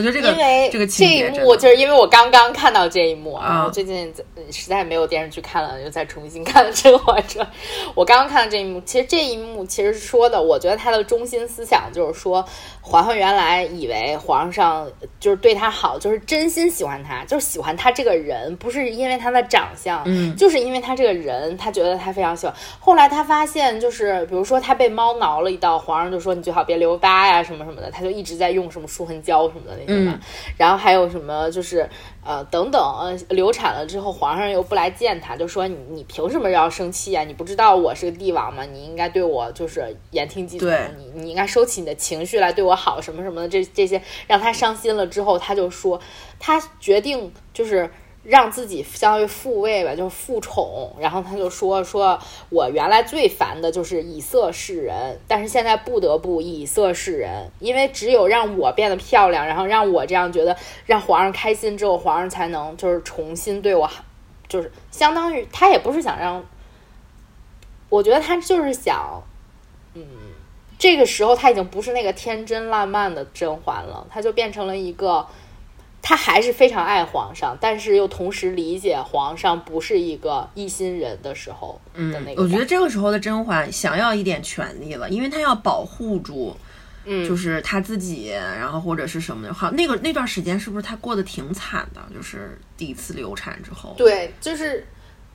[0.00, 7.46] 我觉得这个因为这个这一幕就是因为我刚刚看到这一幕啊我最近在实在没有电视剧看了，又再重新看了《甄嬛传》。
[7.94, 12.42] 我刚刚看到这一幕，其实这一幕其实说的，我觉得他的中心思想就是说，
[12.80, 22.56] 嬛嬛原来以为皇上就是对她好，就是真心喜欢她，就是喜欢她这个人，不是因为她的长相，嗯就是因为她这个人，她觉得她非常喜欢。
[22.78, 30.20] 后来她发现，就是比如说她被猫挠了一道，皇上就说你最好别留疤呀什么什么的，她就一直在用什么舒痕胶什么的那嗯
[30.56, 31.88] 然后还有什么就是
[32.24, 37.24] 呃等等，呃流产了之后皇上又不来见他，就说你你凭什么要生气啊？
[37.24, 38.64] 你不知道我是个帝王吗？
[38.64, 46.00] 你应该对我就是言听计从，你你应该收起你的情绪来对我好什么什么的，这这些让他伤心了之后，他就说
[46.38, 47.90] 他决定就是。
[48.30, 50.94] 让自己相当于复位吧，就是复宠。
[51.00, 52.16] 然后他就说：“说
[52.48, 63.90] 我原来最烦的就是以色侍人，但是现在不得不以色侍人，因为只有让我变得漂亮，然后让我这样觉得让皇上开心之后，皇上才能就是重新对我，
[64.46, 66.40] 就是相当于他也不是想让，
[67.88, 69.20] 我觉得他就是想，
[69.94, 70.04] 嗯，
[70.78, 75.26] 这个时候他已经不是那个天真烂漫的甄嬛了，他就变成了一个。”
[76.02, 82.42] 他还是非常爱皇上，但是又同时理解皇上不是一个一心人的时候的那个。
[82.42, 86.56] 我觉得这个时候的甄嬛想要一点权利了，因为她要保护住，
[87.04, 89.52] 嗯，就是她自己，然后或者是什么的。
[89.52, 92.00] 好，那个那段时间是不是她过得挺惨的？
[92.14, 94.86] 就是第一次流产之后，对，就是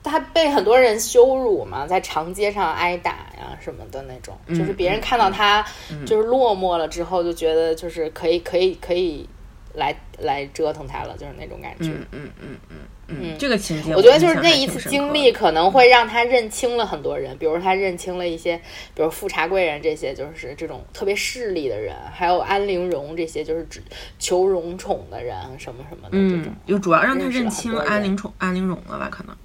[0.02, 5.64] 她被很多人羞辱嘛，在长街上挨打呀什么的那种，就是别人看到她
[6.04, 9.28] 就是落寞了之后，就觉得就是可以可以可以。
[9.76, 11.86] 来来折腾他了，就是那种感觉。
[11.86, 12.76] 嗯嗯嗯嗯
[13.08, 18.56] 嗯，这个情节，我觉得就是那一次经历可能会让他认清了很多人，比如他认清了一些，
[18.96, 23.80] 比如富察贵人这些，就是这种特别势利的人，还有安陵容这些，就是只
[24.18, 26.52] 求荣宠的人，什么什么的这种。
[26.66, 29.08] 就主要让他认清安陵宠安陵容了吧？
[29.08, 29.36] 可能。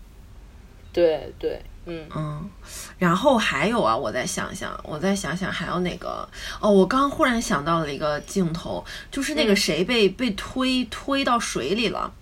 [0.91, 1.59] 对对。
[1.85, 2.49] 嗯嗯，
[2.97, 6.27] 然后还有啊，我再想想，我再想想还有哪个？
[6.59, 12.13] 哦，我刚忽然想到了一个镜头，就是那个谁被被推推到水里了，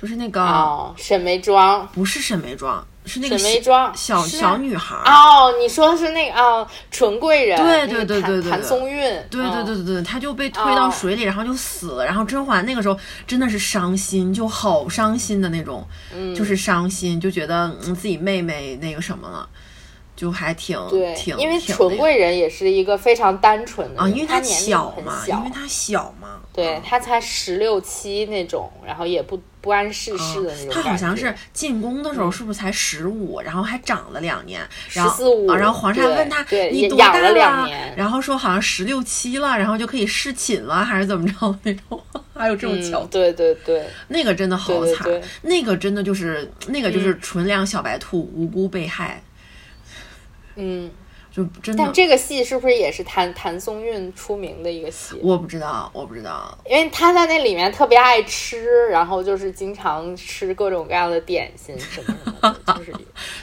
[0.00, 2.84] 就是那个沈眉庄，不是沈眉庄。
[3.06, 12.04] 是那个沈眉庄小小女孩哦，你说的是那个哦，纯贵人，对对对对对，谭松韵，对对对对对，她就被推到水里，然后就死了。
[12.04, 15.84] 然后甄嬛那个时候真的是伤心，就好伤心的那种，
[16.36, 19.48] 就是伤心，就觉得嗯自己妹妹那个什么了。
[20.14, 30.72] 就还挺对，挺因为纯贵人也是一个非常单纯的啊，因为她小嘛，因为她小嘛，对他才十六七那种，然后也不不谙世事的那种。
[30.72, 42.02] 他好像是进宫的时候是不是才十五，然后还长了两年，十四五，然后皇上问他你多大了，然后说好像十六七了，然后就可以侍寝了，还是怎么着 那种？
[42.34, 45.06] 还有这种桥段，对对对，那个真的好惨，
[45.42, 49.22] 那个真的就是那个就是纯良小白兔无辜被害。
[50.56, 50.90] 嗯，
[51.44, 51.84] 就真的。
[51.84, 55.16] 但这个戏是不是也是谭谭松韵出名的一个戏？
[55.22, 62.66] 我不知道，我不知道，因为他在那里面特别爱吃，然后就是经常吃各种各样的点心什么什么的。
[62.78, 62.94] 就是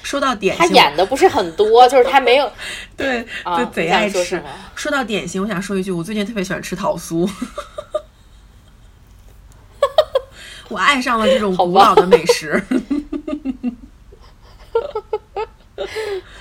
[0.04, 2.52] 说到点心，他演的不是很多，就是他没有
[2.96, 4.42] 对对贼爱吃。
[4.76, 7.30] 说到点心，我想说一句，我最近特别喜欢吃桃酥，
[10.70, 12.64] 我爱上了这种古老的美食。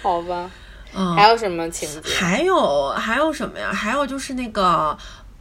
[0.02, 0.50] 好吧。
[1.14, 2.08] 还有什么情节？
[2.14, 3.72] 还有还有什么呀？
[3.72, 4.96] 还有就是那个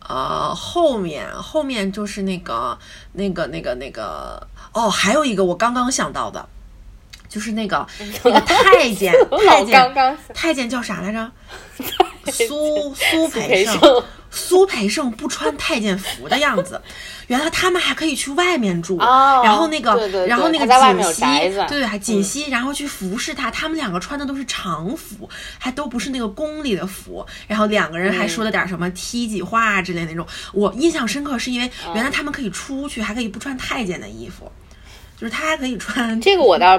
[0.07, 2.77] 呃，后面后面就是那个
[3.13, 6.47] 那个那个那个哦，还有一个我刚刚想到的，
[7.27, 7.87] 就是那个
[8.23, 9.13] 那个太监
[9.47, 9.95] 太监
[10.33, 11.31] 太监叫啥来着？
[12.31, 14.03] 苏 苏培盛。
[14.31, 16.81] 苏培盛不穿太监服的样子，
[17.27, 19.95] 原来他们还可以去外面住，然后那个，
[20.27, 21.21] 然后那个锦溪，
[21.69, 23.49] 对对，还锦溪，然后去服侍他。
[23.49, 27.25] 他们两个穿的都是常服，还都不是那个宫里的服。
[27.47, 30.27] 然后两个人还说了点什么梯级话之类那种。
[30.51, 34.51] 我印象深刻，是因为原来他们可以出去，还可以不穿太监的衣服，
[35.17, 36.43] 就是他还可以穿这个。
[36.43, 36.77] 我倒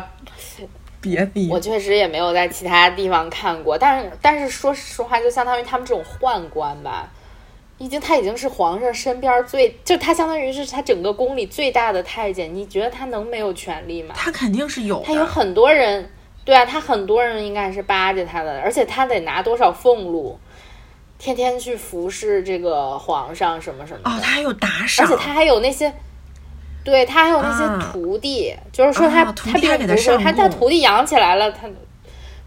[1.07, 7.09] 别的，我确实也没有在其他地方看过，但是但是说实话，就相当于他们这种宦官吧。
[7.79, 12.55] 已经，他已经是皇上身边最，就他相当于是他整个宫里最大的太监。
[12.55, 14.14] 你觉得他能没有权利吗？
[14.16, 16.11] 他肯定是有，他有很多人，
[16.42, 20.38] 对啊，他很多人应该是巴结他的，而且他得拿多少俸禄，
[21.19, 24.11] 天天去服侍这个皇上什么什么的。
[24.11, 25.92] 哦，他还有打赏，而且他还有那些，
[26.87, 31.68] 对他还有那些徒弟，就是说他他并不是他他徒弟养起来了，他。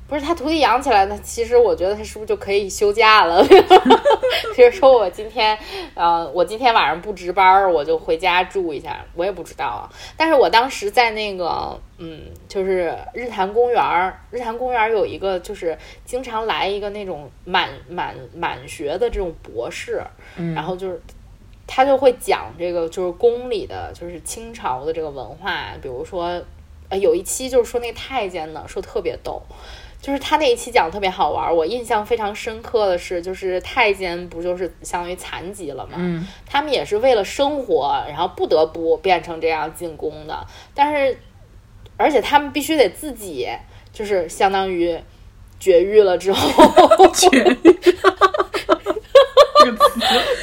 [0.08, 3.46] 不是他徒弟养起来的，其实我觉得他是不是就可以休假了？
[4.58, 5.56] 比如说我今天，
[5.94, 9.06] 呃，我今天晚上不值班，我就回家住一下。
[9.14, 9.86] 我也不知道啊。
[10.18, 20.02] 但是我当时在那个，嗯，就是日坛公园，日坛公园有一个，就是经常来一个那种满满满学的这种博士，
[20.56, 21.00] 然后就是
[21.72, 25.68] 他就会讲这个，就是宫里的，就是清朝的这个文化。
[25.80, 26.42] 比如说，
[26.90, 29.40] 呃，有一期就是说那个太监呢，说特别逗。
[30.02, 35.98] 就是他那一期讲的特别好玩，我印象非常深刻的是，就是太监不就是相当于残疾了嘛？
[35.98, 40.48] 嗯，他们也是为了生活，然后不得不变成这样进宫的。
[40.74, 41.20] 但是，
[41.98, 43.48] 而且他们必须得自己，
[43.94, 44.98] 就是相当于
[45.60, 46.64] 绝育了之后，
[47.14, 47.56] 绝育，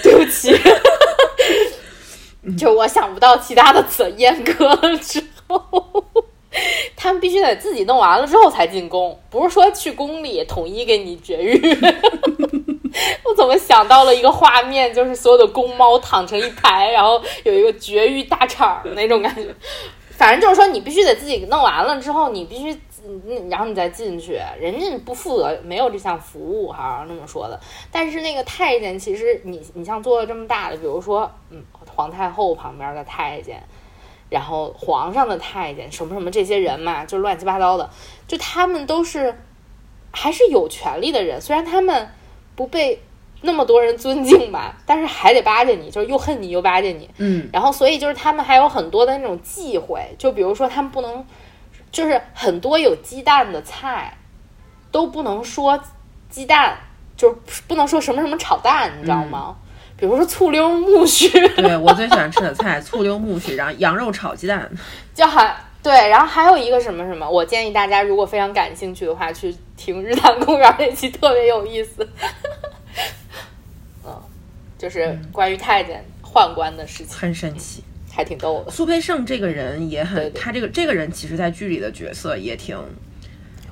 [0.02, 0.54] 对不起，
[2.58, 6.04] 就我想不到其他的词，阉割了之后。
[6.96, 11.60] 他们必须得自己弄完了之后才进宫，不是说去宫里统一给你绝育。
[13.24, 19.54] 我怎么想到了一个画面，就是所有的公猫躺成一排，然后有一个绝育大场那种感觉。
[20.12, 22.72] 反正就是说，你必须得自己弄完了之后，你必须，
[23.06, 27.60] 嗯，然后你再进去，人家不负责，没有这项服务，好像那么说的。
[27.92, 31.62] 但是那个太监，其实你你像做了这么大的，比如说，嗯，
[31.96, 33.62] 皇太后旁边的太监，
[34.28, 37.88] 然后皇上的太监，什么什么这些人嘛，就乱七八糟的，
[38.28, 39.40] 就他们都是
[40.12, 42.10] 还是有权利的人，虽然他们
[42.54, 43.02] 不被。
[43.42, 47.08] 那么多人尊敬吧，但是还得巴结你，就是又恨你又巴结你。
[47.18, 51.24] 嗯，然后所以就是他们还有很多的那种忌讳，就比如说他们不能，
[51.92, 54.16] 就是很多有鸡蛋的菜
[54.90, 55.78] 都不能说
[56.30, 56.78] 鸡蛋，
[57.14, 57.36] 就是
[57.68, 59.54] 不能说什么什么炒蛋，你知道吗？
[59.96, 64.70] 比如说醋溜木须， 对我最喜欢吃的菜，醋溜木须，然后羊肉炒鸡蛋，
[65.14, 72.06] 就还对，然后还有一个什么什么，我建议大家如果非常感兴趣的话，去听日坛公园那期，特别有意思。
[74.04, 74.12] 嗯
[74.78, 77.82] 就是关于太监宦官的事情，很神奇，
[78.12, 78.70] 还挺逗的。
[78.70, 82.76] 苏培盛这个人也很，他这个这个人其实，在剧里的角色也挺，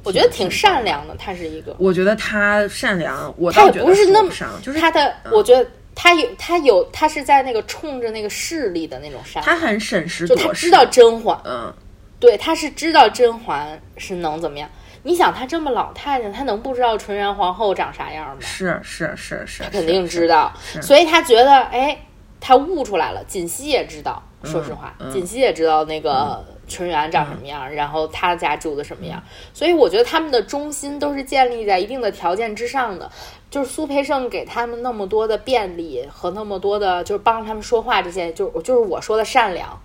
[0.02, 1.14] 我觉得挺善良的。
[1.18, 11.72] 他是一个，我觉得他善良，我他也不是那么伤，就是他的，我觉得他有他有他是在那个冲着那个势力的那种杀，他很审时度势，就他知道甄嬛，嗯，
[12.18, 14.68] 对，他是知道甄嬛是能怎么样。
[15.06, 18.36] 你想，他这么老太太，他能不知道纯元皇后长啥样吗？
[18.40, 20.50] 是是是是，他肯定知道。
[20.80, 21.98] 所以他觉得，哎，
[22.40, 23.22] 他悟出来了。
[23.24, 29.22] 锦汐也知道，说实话，锦汐也知道那个纯元长什么样，然后他家住的什么样。
[29.52, 33.12] 所以我觉得他们的中心都是建立在一定的条件之上的。
[33.54, 39.80] 就是苏培盛给他们那么多的便利和那么多的，就是帮他们说话这些，就就是我说的善良。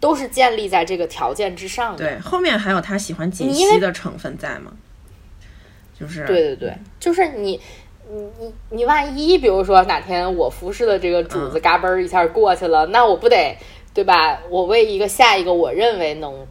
[0.00, 1.98] 都是建立在这个条件之上的。
[1.98, 4.70] 对，后面还有他喜欢锦溪的成分在吗？
[5.98, 7.60] 就是对对对，就是你
[8.08, 13.56] 你你你万一比如说哪天我服侍的这个主子嘎嘣儿一下过去了，那我不得
[13.92, 14.38] 对吧？
[14.48, 16.46] 我为一个下一个我认为能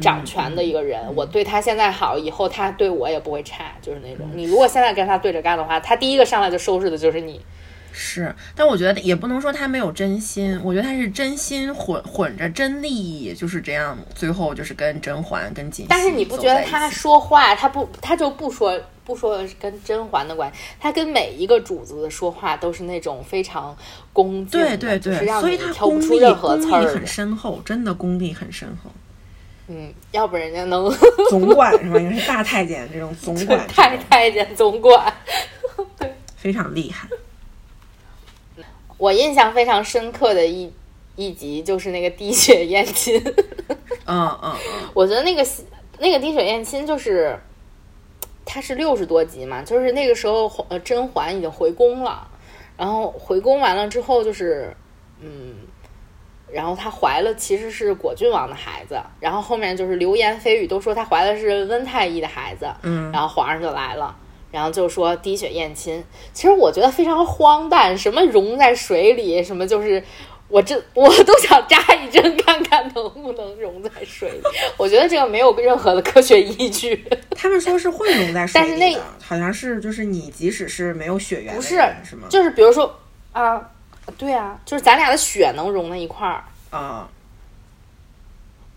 [0.00, 4.26] 掌权的一个人，我对他现在好，以后他对我也不会差，就是那种。
[4.34, 7.40] 你如果现在跟他对着干的话，他第一个上来就收拾的就是你。
[7.90, 15.86] 是，但我觉得也不能说他没有真心，我觉得他是真心混混着真利益，就是这样，最后就是跟甄嬛跟锦。
[15.88, 23.76] 但是你不觉得他说话，他不，他就不说不说跟甄嬛的关系，他跟每一个主子的说话都是那种非常
[24.12, 28.90] 恭敬，对对对，所以他功力功力很深厚，真的功力很深厚。
[29.68, 30.90] 嗯，要不人家能
[31.30, 31.98] 总管是吧？
[31.98, 35.12] 因为是大太监这种总管， 太太监总管，
[35.98, 37.06] 对，非常厉害。
[38.96, 40.72] 我印象非常深刻的一
[41.14, 43.22] 一集就是那个滴血验亲，
[44.06, 44.54] 嗯嗯嗯，
[44.94, 45.46] 我觉得那个
[45.98, 47.38] 那个滴血验亲就是，
[48.44, 52.26] 它是六十多集嘛，就是那个时候呃甄嬛已经回宫了，
[52.76, 54.74] 然后回宫完了之后就是
[55.20, 55.54] 嗯，
[56.52, 64.16] 然后她怀了其实是果郡王的孩子，然后后面就是流言蜚语都说她怀的是温太医的孩子，嗯，然后皇上就来了。
[64.50, 70.02] 然后就说滴血验亲，其实我觉得非常荒诞，什么溶在水里，什么就是
[70.48, 74.40] 我这我都想扎一针看看能不能溶在水里。
[74.78, 77.06] 我觉得这个没有任何的科学依据。
[77.36, 82.26] 他们说是会溶在水里，但是那好像是就是你即使是没有血缘，不是是吗？
[82.30, 82.98] 就是比如说
[83.32, 83.70] 啊，
[84.16, 87.08] 对啊，就是咱俩的血能融在一块儿啊。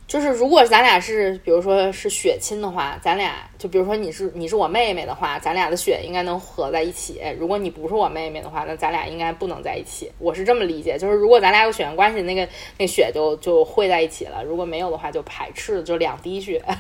[0.08, 7.22] 就是如果咱俩是，比如说是血亲的话，咱俩就比如说你是你是我妹妹的话，咱俩的血应该能合在一起。
[7.40, 10.12] 如果你不是我妹妹的话，那咱俩应该不能在一起。
[10.20, 12.46] 我是这么理解，就是如果咱俩有血缘关系，那个
[12.78, 16.62] 那血就就汇在一起了；如果没有的话，就排斥，就两滴血。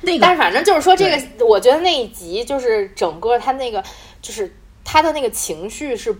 [0.00, 3.80] 那个， 但是反正就是说，这个我觉得那一集就是整个他那个
[4.20, 4.52] 就是
[4.88, 6.16] 他的那个情绪是。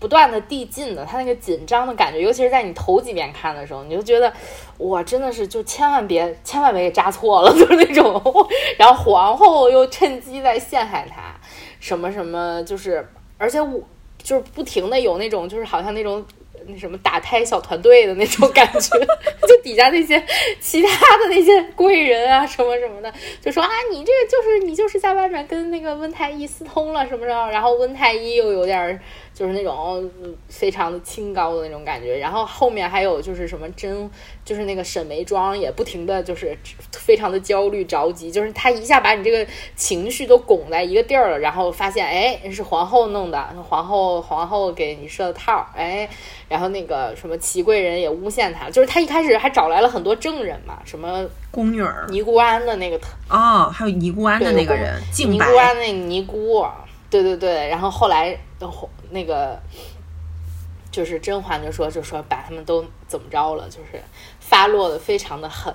[0.00, 4.32] 不断的递进的，他那个紧张的感觉，尤其是在你头几遍看的时候，你就觉得，
[4.78, 8.10] 哇，真的是就千万别千万别给扎错了，就是那种。
[8.80, 11.38] 然后皇后又趁机在陷害他，
[11.80, 13.06] 什么什么，就是
[13.36, 13.78] 而且我
[14.22, 16.24] 就是不停的有那种，就是好像那种
[16.72, 18.98] 那什么打胎小团队的那种感觉，
[19.46, 20.22] 就底下那些
[20.60, 29.00] 其他的那些贵人啊什么什么的，就说啊，你这个就是你就是在外面跟那个温太医私通了什么什么，然后温太医又有点。
[29.40, 30.10] 就是那种
[30.50, 32.18] 非常的清高的那种感觉。
[32.18, 34.10] 然后后面还有就是什么甄，
[34.44, 36.54] 就是那个沈眉庄也不停的就是
[36.92, 46.06] 非常的焦虑着急，就是他一下把你这个情绪都拱在一个地儿了，然后发现哎是皇后弄的，皇后皇后给你设的套，哎，
[46.46, 56.62] 然后那个什么祺贵人也诬陷他，就是他一开始还找来了很多证人嘛，什么宫女儿尼姑庵的那个哦，还有尼姑庵的那个人，尼姑庵那尼姑。
[57.08, 58.38] 对对对，然后后来
[59.10, 59.58] 那个
[60.90, 64.02] 就是甄嬛就说就说把他们都怎么着了，就是
[64.38, 65.74] 发落的非常的狠。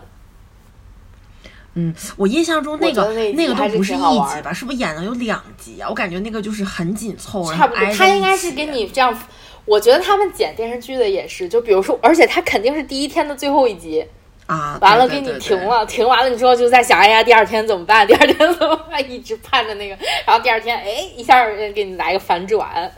[1.74, 4.54] 嗯，我印象中那个那个都不是一集吧？
[4.54, 5.90] 是不是演了有两集啊？
[5.90, 7.94] 我感觉那个就是很紧凑，差不多。
[7.94, 9.18] 他应该是给你这样，
[9.66, 14.06] 我觉得他们剪电视剧的也是，就比如说，而且他肯定是第一天的最后一集。
[14.48, 18.06] 啊，完了给你停了，停完了你之后就在想，哎呀，第二天怎么办？
[18.08, 19.12] 第二天怎么办？
[19.12, 22.92] 一直盼着那个，然后第二天，哎，一下给你来个反转。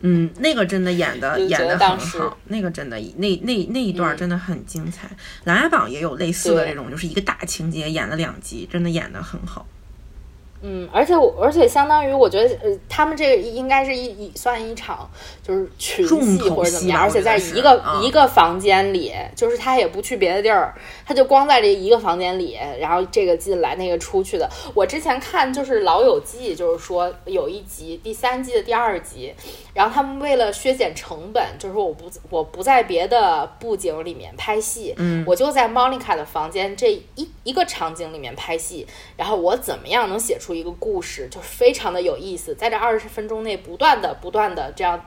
[0.00, 5.08] 嗯，那个真的演的 演的很好，那个真的那那那一段真的很精彩。
[5.44, 9.66] 《琅琊榜》也有类似的这种，就是一个大情节演了两集，真的演的很好。
[10.60, 15.08] 嗯，而且我，而且相当于我觉得，呃，他们这个应该是一一算一场
[15.40, 20.74] 就是群戏或者怎么样，而且在一个一个房间里，就是他也不去别的地儿，
[21.06, 24.50] 他就光在这一个房间里，然后这个进来那个出去的。
[24.74, 29.32] 我之前看就是《老友记》，就是说有一集第三季的第二集，
[29.74, 38.84] 然后他们为了削减成本，就是说我不我不在别的布景里面拍戏，嗯，我就在 Monica 的房间这一一个场景里面拍戏，
[39.16, 40.47] 然后我怎么样能写出。
[40.48, 44.98] 出一个故事就是非常的有意思，在这二十分钟内不断的不断的这样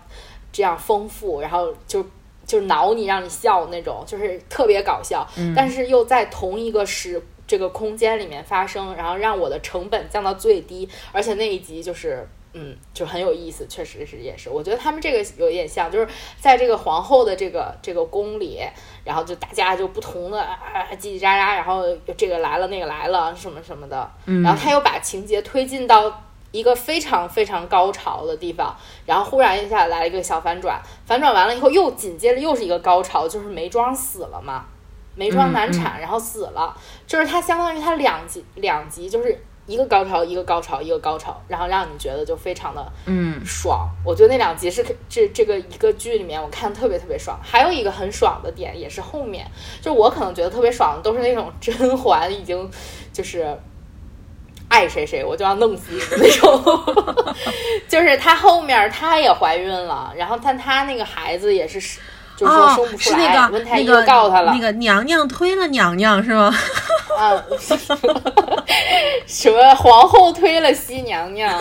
[0.51, 2.05] 这样丰富，然后就
[2.45, 12.29] 就挠你让你笑那种，就是特别搞笑，但是又在同一个时这个空间里面发生，然后让我的成本降到最低，而且那一集就是。
[12.53, 14.49] 嗯，就很有意思，确实是也是。
[14.49, 18.59] 我觉得他们这个有点像，就是在这个皇后的这个这个宫里，
[19.05, 20.59] 然后就大家就不同的啊
[20.99, 21.83] 叽叽喳喳，然后
[22.17, 28.75] 这个来了那个来了什么什么的，然后他又把情节推进到一个非常非常高潮的地方，
[29.05, 34.65] 然后忽然一下来了一个小反转，反转完了以后又紧接着又是一个高潮，就是眉庄死了嘛，
[35.15, 36.77] 眉庄难产然后死了，
[37.07, 39.41] 就是他相当于他两集两集就是。
[39.71, 43.89] 一个高潮，一个高潮，一个高潮，然后让你觉得就非常的嗯爽。
[44.05, 47.39] 我觉得那两集是这这个一个剧里面我看特别特别爽。
[47.41, 49.49] 还有一个很爽的点也是后面，
[49.81, 52.69] 就我可能觉得特别爽的都是那种 甄嬛已经
[53.13, 53.57] 就是
[54.67, 57.35] 爱谁谁我就要弄死你的那种，
[57.87, 61.99] 就是她后面她也怀孕了，然后但她那个孩子也是。
[62.45, 64.03] 哦，是那个那个
[64.45, 66.53] 那个娘娘推了娘娘是吗？
[67.17, 67.43] 啊，
[69.27, 71.59] 什么皇后推了西娘娘？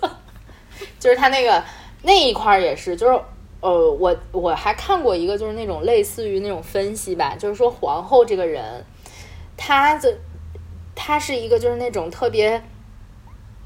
[0.98, 1.62] 就是他那个
[2.02, 3.18] 那一块也是，就是
[3.60, 8.84] 呃，我我还看过一个，就是那种类似于那种分析吧，就是说皇后这个人，
[9.56, 10.18] 她的
[10.94, 12.62] 她是一个就是那种特别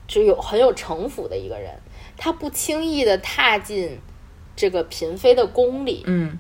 [0.07, 1.71] 就有很有城府的一个人，
[2.17, 4.01] 她不轻易的踏进。
[4.59, 6.39] 这个嫔妃的宫里，嗯，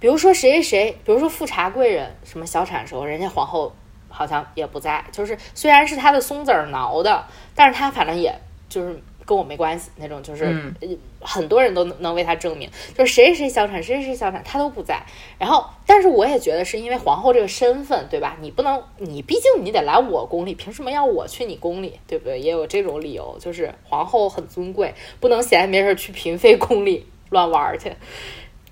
[0.00, 3.76] 比如说谁谁谁，比如说富察贵人，什么小产时候，人家皇后
[4.08, 8.34] 好像也不在，就是虽然是她的松子儿挠的，但是她反正也
[8.68, 9.00] 就是。
[9.24, 10.72] 跟我没关系，那种就是
[11.20, 15.00] 很多人都能为他证明，就是谁谁小产，谁谁谁小产，他都不在。
[15.38, 18.36] 然后，但是我也觉得是因为皇后这个身份，对吧？
[18.40, 22.40] 你不能，你毕竟你得来我宫里，凭什么要我去你宫里，对不对？
[22.40, 27.92] 也有这种理由，就是皇后很尊贵，不能闲着没事去嫔妃宫里乱玩去，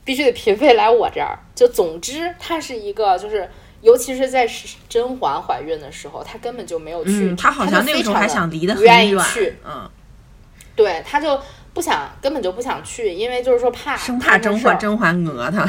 [0.05, 1.38] 必须得嫔妃来我这儿。
[1.55, 3.48] 就总之，她是一个，就是
[3.82, 4.48] 尤其是在
[4.88, 9.16] 甄嬛怀孕的时候，她根本就没有去，她好像那个时候还想离得很远，
[9.64, 9.88] 嗯。
[10.81, 11.39] 对，他就
[11.74, 15.68] 不想，根本就不想去，因为就是说怕生怕甄嬛甄嬛讹他。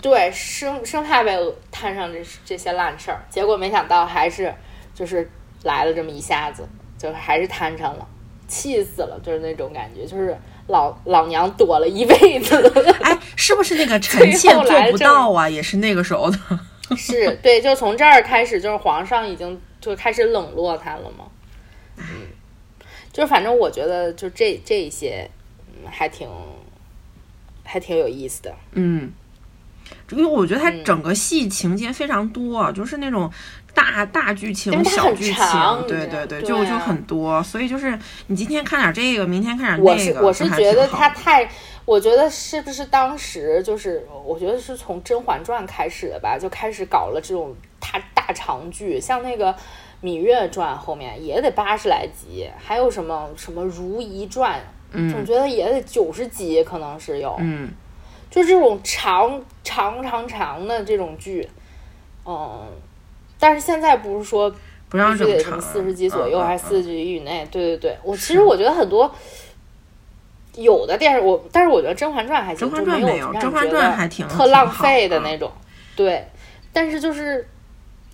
[0.00, 1.36] 对，生生怕被
[1.72, 4.54] 摊上这这些烂事儿，结果没想到还是
[4.94, 5.28] 就是
[5.64, 6.64] 来了这么一下子，
[6.96, 8.06] 就还是摊上了，
[8.46, 10.38] 气死了，就是那种感觉，就是
[10.68, 12.56] 老老娘躲了一辈子。
[13.02, 15.48] 哎，是不是那个臣妾做不到啊？
[15.50, 16.38] 也是那个时候的。
[16.96, 21.24] 是对，就从这儿开始，就是皇上已经就开始冷落他了嘛。
[21.96, 22.04] 嗯。
[23.14, 25.30] 就反正我觉得，就这这一些，
[25.68, 26.28] 嗯，还挺，
[27.62, 28.52] 还挺有意思的。
[28.72, 29.12] 嗯，
[30.10, 33.30] 因为我觉得它整个戏情节非常多，就是那种
[33.72, 35.44] 大大剧情、小剧情，
[35.86, 37.40] 对对对，就就很多。
[37.44, 37.96] 所以就是
[38.26, 41.48] 你今天看点这个，明天看点那个，我是觉得它太，
[41.84, 49.52] 我觉得是不是当时就是，我觉得是从《甄嬛传》开始的吧，就开始搞了这种大大长剧，像那个。
[50.04, 54.60] 《芈月传》后面也得八十来集，还有什么什么《如懿传》，
[55.10, 57.70] 总觉得也得九十集，可能是有，嗯，
[58.30, 61.48] 就这种长长长长的这种剧，
[62.26, 62.68] 嗯，
[63.38, 64.54] 但是现在不是说
[64.90, 67.48] 不让必须得什这么四十集左右，还是四嗯十集以内？
[67.50, 69.10] 对对对，我其实我觉得很多
[70.56, 75.50] 有的电视我，但是我觉得《甄嬛传》还行，甄嬛就没有让你甄嬛觉得传还挺特浪费的那种。
[75.96, 76.28] 对，
[76.74, 77.48] 但是就是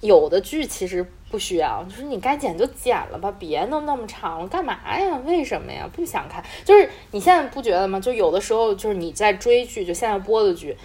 [0.01, 5.16] 有的剧其实不需要，就是你该剪就剪了吧，别弄那么长了，干嘛呀？
[5.24, 5.89] 为什么呀？
[5.93, 6.43] 不想看。
[6.64, 8.01] 就是你现在不觉得吗？
[8.01, 10.76] 就有的时候就是你在追剧，就现在播的剧。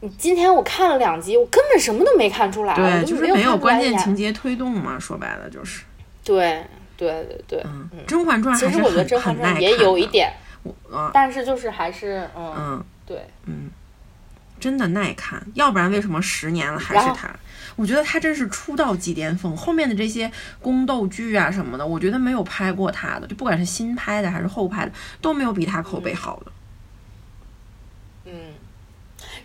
[0.00, 5.84] 你今天我看了两集，我根本什么都没看出来，我对，就就是没有关键情节推动嘛，说白了就是，
[6.22, 6.62] 对
[6.96, 10.30] 对对对，嗯，《甄嬛传》其实我觉得《甄嬛传也有一点，
[10.92, 13.24] 啊，但是就是还是嗯，嗯，对，
[14.60, 17.34] 真的耐看，要不然为什么十年了还是他？
[17.76, 26.52] 我觉得他真是出道即巅峰，后面的这些宫斗剧啊什么的，我觉得没有拍过他的，就不管是新拍的还是后拍的，都没有比他口碑好的。
[28.26, 28.32] 嗯。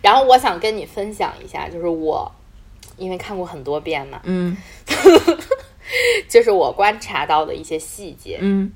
[0.02, 2.30] 然后我想跟你分享一下，就是我
[2.96, 4.56] 因为看过很多遍嘛，嗯
[6.28, 8.38] 就是我观察到的一些细节。
[8.40, 8.72] 嗯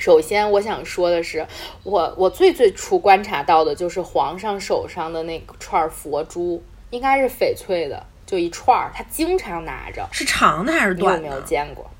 [0.00, 1.44] 首先，我想说的是，
[1.82, 10.08] 我我最最初观察到的就是皇上手上的那串佛珠，应该是翡翠的，就一串儿，他经常拿着。
[10.10, 11.42] 是长的还是你有没有短的？
[11.42, 11.90] 见过？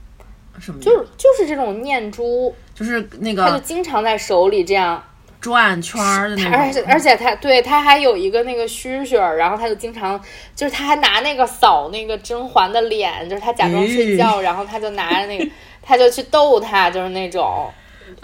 [0.58, 0.80] 什么？
[0.80, 5.02] 就是就是这种念珠，就是那个他就经常在手里这样
[5.40, 6.52] 转圈儿的那种。
[6.52, 10.20] 而且而且他对他还有一个那个须须儿，然后他就经常
[10.56, 15.48] 就是他还拿那个扫那个甄嬛的脸，就是他假装睡觉，然后他就拿着那个
[15.82, 17.70] 他就去逗他，就是那种，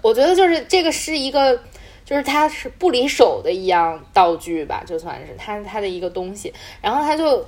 [0.03, 1.59] 我觉得就是这个是一个。
[2.05, 6.53] 就是它是不离手的一样道具吧，就算是它它的一个东西，
[6.83, 7.45] 然后他就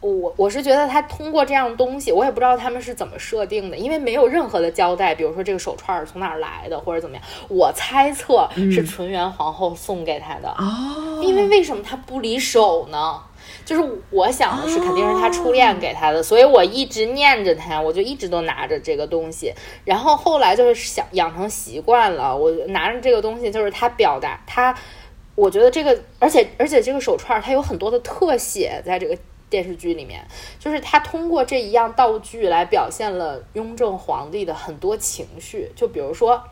[0.00, 13.20] 我我是觉得他通过这样东西，我也不知道他们是怎么设定的，因为没有任何的交代，比如说这个手串儿从哪儿来的或者怎么样，我猜测是纯元皇后送给他的，哦，因为为什么他不离手呢？
[13.70, 19.54] 就是我想的是，肯定是他初恋给他的，所以我一直念着他，我就一直都拿着这个东西。
[19.84, 24.76] 然后后来就是想养成习惯了，我拿着这个东西，就是他表达他，
[25.36, 29.16] 我觉得这个，而且而且这个手串儿它有很多的特写在这个
[29.48, 30.20] 电视剧里面，
[30.58, 36.42] 就是他通过这一样道具来表现了雍正皇帝的很多情绪，就比如说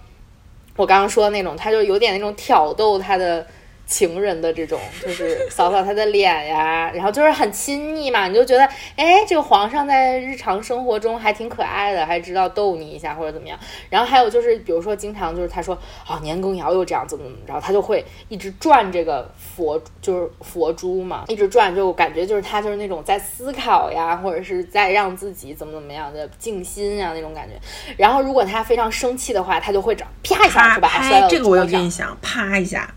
[0.77, 3.45] 我刚刚说的那种，他就有点那种挑逗他的。
[3.89, 13.59] 情人的这种， 就是扫扫他的脸呀，然后就是很亲昵嘛，你就觉得，哎，这个皇上在日常生活中还挺可爱的，还知道逗你一下或者怎么样。
[13.89, 15.75] 然后还有就是，比如说经常就是他说，
[16.07, 27.55] 哦、年羹尧又这样怎么怎么着，他就会一直转这个佛，就是佛珠嘛，一直转，就感觉就是他就是那种在思考呀，或者是在让自己怎么怎么样的静心呀那种感觉。
[27.97, 32.95] 然后如果他非常生气的话，他就会这样啪一下啪就把它摔这个我有印象，啪一下，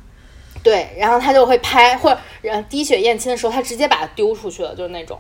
[0.64, 2.10] 对，然后他就会拍，或
[2.42, 5.20] 者滴血验亲的时候，他直接把它丢出去了，就是那种，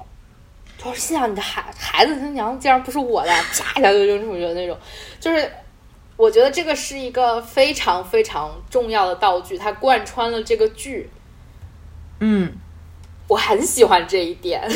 [0.77, 4.77] 就是心想你的孩孩子他娘竟然不是我的，啪一下就扔出去的那种，
[5.19, 5.51] 就是
[6.15, 11.09] 我觉得这个是一个非常非常重要的道具，它贯穿了这个剧，
[12.19, 12.53] 嗯，
[13.27, 14.69] 我很喜欢这一点，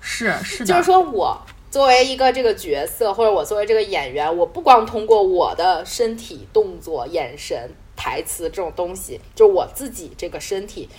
[0.00, 1.40] 是是的，就是说我。
[1.70, 7.68] 作为一个这个角色，或者我作为这个演员，我不光通过我的身体动作、眼神、
[8.04, 10.90] 台词这种东西，就是我自己这个身体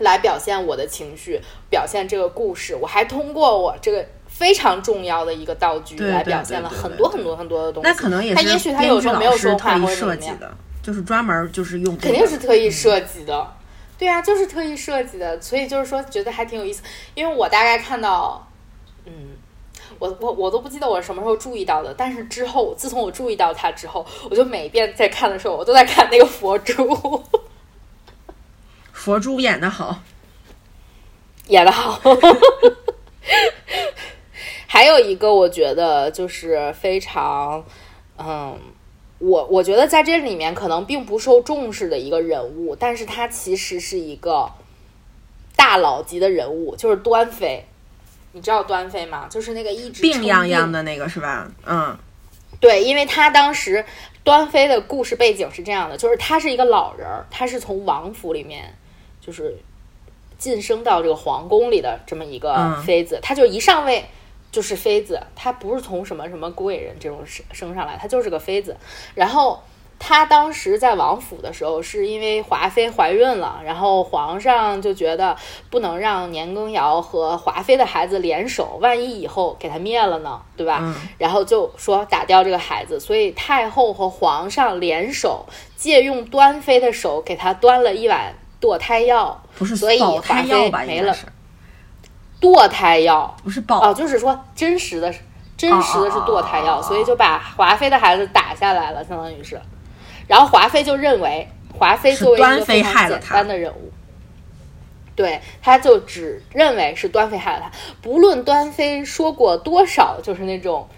[0.00, 7.88] 来表现我的情绪，表现这个故事，我还通过我这个非常重要的一个道具来表现了很多很多很多的东西。
[7.88, 13.54] 那可能也是他也许他有时候没有说话或者怎么样，设计的，就是专门就是用这肯定是特意设计的。
[13.96, 16.82] 对啊，就是特意设计的，所以就是说觉得还挺有意思。
[17.14, 18.46] 因为我大概看到，
[19.06, 19.12] 嗯，
[19.98, 27.22] 我我我都不记得我什么时候注意到的，但是之后自从我注意到它之后，我就每一遍在看的时候，我都在看那个佛珠，
[28.92, 30.00] 佛珠演的好，
[31.48, 32.00] 演的好。
[34.66, 37.64] 还有一个，我觉得就是非常，
[38.18, 38.56] 嗯，
[39.18, 44.52] 我我觉得在这里面可能并不受重视的一个人物，但是他其实是一个
[45.56, 47.64] 大佬级的人物，就是端妃。
[48.32, 49.26] 你知道端妃吗？
[49.30, 50.82] 就是那个一直病殃殃的。
[50.82, 51.50] 那个是吧？
[51.66, 51.96] 嗯
[52.60, 53.84] 对，因为他当时
[54.24, 58.74] 端妃的故事背景是这样的，就是他是一个老人儿，他是从王府里面
[59.20, 59.56] 就是
[60.38, 64.04] 晋升到这个皇宫里的这么一个嗯妃子，他就一上位
[64.50, 68.76] 就是妃子，她不是从什么什么贵人这种升升上来，她就是个妃子。
[69.14, 69.62] 然后
[69.98, 75.36] 他当时在王府的时候，是因为华妃怀孕了，然后皇上就觉得
[75.70, 80.78] 不能让年羹尧和华妃的孩子联手，万一以后给他灭了呢，对吧？
[80.80, 85.44] 嗯然后就说打掉这个孩子，所以太后和皇上联手，
[85.76, 90.42] 借用端妃的手给他端了一碗堕胎药，不是所以华？
[90.42, 91.14] 妃没了
[92.40, 95.12] 堕胎药不是保哦，就是说真实的，
[95.56, 99.60] 真实的是堕胎药，哦哦哦哦所以就把华妃的孩子打下来了，相当于是。
[100.28, 103.90] 然后华妃就认为，华妃作为一个非常简单的人物，
[105.16, 107.70] 对，他就只认为是端妃害了他，
[108.00, 110.88] 不论端妃说过多少，就是那种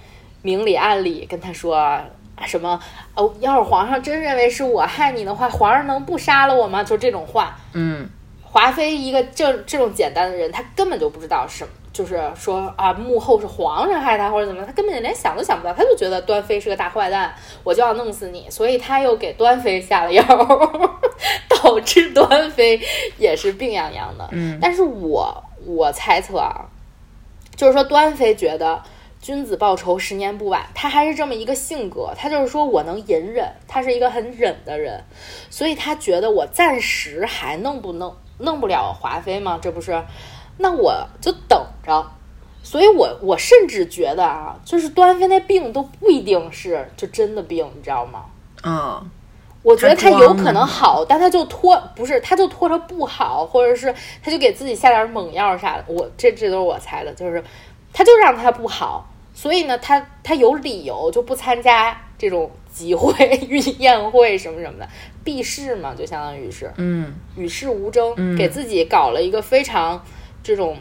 [0.43, 2.05] 明里暗里跟他说啊
[2.45, 2.79] 什么
[3.15, 6.85] 哦，要是皇上真认为是我害你的话，皇上能不杀了我吗？
[6.85, 8.11] 就这种话，嗯。
[8.53, 11.71] 华妃一个这这种简单的人，她根本就不知道什么，
[12.01, 20.25] 就是说啊，幕后是皇上害他或者怎么他，根本连想都想不到，他就觉得端妃是个大坏蛋，我就要弄死你，所以他又给端妃下了药，
[21.63, 22.81] 导致端妃
[23.19, 24.27] 也是病殃殃的。
[24.33, 26.65] 嗯但是我我猜测啊，
[27.55, 28.83] 就是说端妃觉得
[29.21, 35.05] 君子报仇十年不晚，他还是这么一个性格，他就是说我能隐忍，他是一个很忍的人，
[35.51, 39.59] 所以他觉得我暂时还弄不弄弄不了华妃吗？
[39.61, 40.03] 这不是，
[40.57, 42.11] 那我就等着。
[42.63, 48.27] 所以我我甚至觉得啊，就是端妃那病都不一定是就真的病，你知道吗？
[48.61, 49.03] 啊
[49.63, 55.85] 我觉得他有可能好，但他就拖不是，他就拖着不好，或者是他就给自己下点猛药啥的。
[55.87, 57.43] 我这这都是我猜的，就是
[57.93, 63.13] 他就让他不好，所以呢，他他有理由就不参加这种集会、
[63.81, 64.89] 宴会什么什么的，
[65.25, 70.05] 避世嘛，就相当于是嗯与世无争，嗯给自己搞了一个非常
[70.43, 70.77] 这种。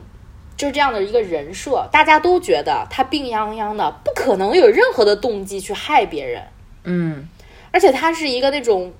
[0.59, 6.43] 就是这样的一个人设，大家都觉得他病殃殃的，不可能有任何的动机去害别人。
[6.83, 7.29] 嗯
[7.71, 8.91] 而且他是一个那种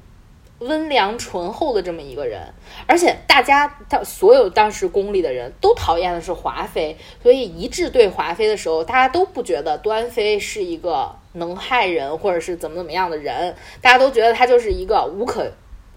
[0.60, 2.42] 温良醇厚的这么一个人，
[2.88, 15.46] 而且大家他所有当时宫里的人都讨厌的是华妃，所以一致对华妃的时候，大家都不觉得端妃是一个能害人或者是怎么怎么样的人，大家都觉得她就是一个无可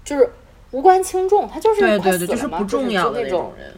[0.05, 0.29] 就是
[0.73, 3.73] 无关轻重，她就是对对对，就是不重要的那种种人。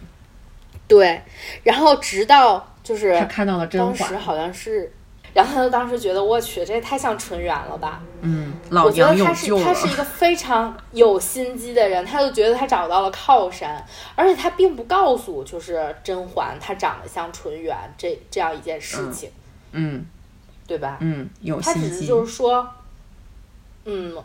[0.86, 1.22] 对，
[1.62, 4.92] 然后直到就是他看到了甄嬛，当时好像是。
[5.32, 8.00] 然后他就当时觉得，我去，这也太像纯元了吧！
[8.20, 9.50] 嗯，老我觉得他是。
[9.64, 19.28] 他是一个非常有心机的人，他就觉得他找到了靠山，而且他并不告诉就是甄嬛他长得像纯元这这样一件事情，
[19.72, 20.06] 嗯
[20.68, 20.98] 对吧？
[21.00, 21.88] 嗯，有他心机。
[21.88, 22.68] 只是就是说，
[23.86, 24.16] 嗯，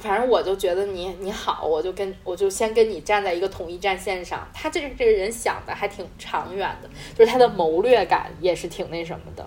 [0.00, 4.48] 反正我就觉得你你好，我就跟我就先跟你站在一个统一战线上。
[4.52, 9.46] 他这个这个人想的还挺长远的，就是他的谋略感也是挺那什么的。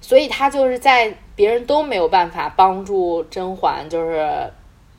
[0.00, 4.50] 所以他就是在别人都没有办法帮助甄嬛，就是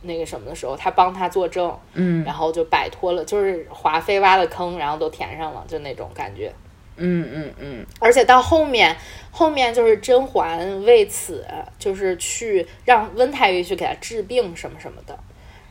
[0.04, 6.54] 那个什么的时候，他帮他作证，嗯然后就摆脱了，就是华妃挖的坑，然后都填上了，就那种感觉。
[6.98, 7.86] 嗯嗯嗯。
[8.00, 8.96] 而且到后面，
[9.32, 11.46] 后面就是甄嬛为此
[11.80, 15.18] 就是去让温太医去给她治病什么什么的，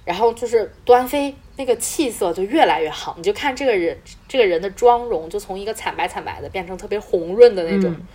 [0.05, 3.99] 然后就是端妃那个气色就越来越好，你就看这个人
[4.29, 7.91] 这个人的妆容就从一个惨白惨白的变成特别红润的那种。
[7.91, 8.07] 嗯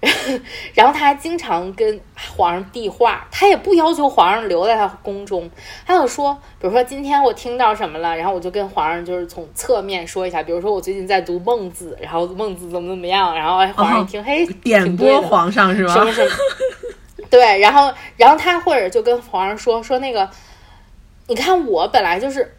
[0.74, 2.00] 然后他还经常跟
[2.36, 5.50] 皇上递话，他也不要求皇上留在他宫中，
[5.84, 16.04] 他就说，比如说今天我听到什么了，然后我就跟皇上就是从侧面说一下，比如说我最近在读孟子，然后孟子怎么怎么样，然后哎皇上一听，嘿，点拨皇上是吗什？
[16.04, 16.30] 么什么，
[17.28, 20.30] 对，然后然后他或者就跟皇上说说那个，
[21.26, 22.54] 你看我本来就是。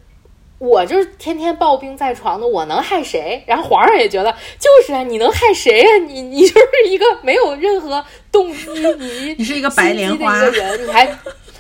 [0.60, 3.42] 我就是天天抱病在床的，我能害谁？
[3.48, 11.18] 然后皇上也觉得，就是啊，你能害谁呀、你你就是一个没有任何动机，你 你是一个白莲花的一个人，你还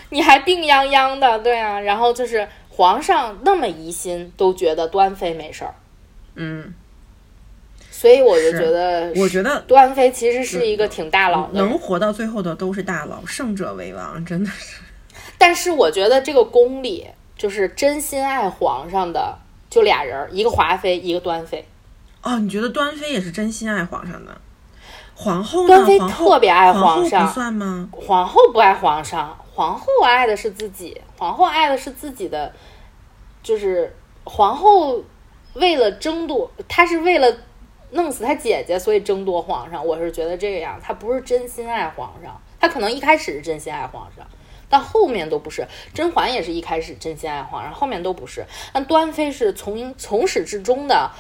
[0.10, 1.80] 你还病殃殃的，对啊。
[1.80, 5.74] 然后就是皇上那么疑心，都觉得端妃没事儿，
[6.36, 6.74] 嗯，
[7.90, 11.54] 所以我就觉得，我觉得端妃其实是一个挺大佬的。
[11.54, 14.82] 能活到最后的都是大佬，胜者为王，真的是。
[15.38, 17.08] 但是我觉得这个宫里
[17.40, 21.66] 就是真心爱皇上的就俩人儿，一个华妃，一个端妃。
[22.22, 24.42] 哦，你觉得端妃也是真心爱皇上的？
[25.16, 25.68] 皇后呢？
[25.68, 27.88] 端妃特别爱皇上不算吗？
[27.94, 32.54] 皇后不爱皇上，皇后爱的是自己，皇后爱的是自己的，
[33.42, 35.02] 就是皇后
[35.54, 37.38] 为了争夺，她是为了
[37.92, 39.86] 弄死她姐姐，所以争夺皇上。
[39.86, 44.28] 我是觉得这个样，她不是真心爱皇上，她可能一开始是真心爱皇上。
[44.70, 48.46] 但后面都不是，甄嬛也是一开始真心爱皇上，后面都不是。
[48.72, 51.12] 但端妃是从从始至终的，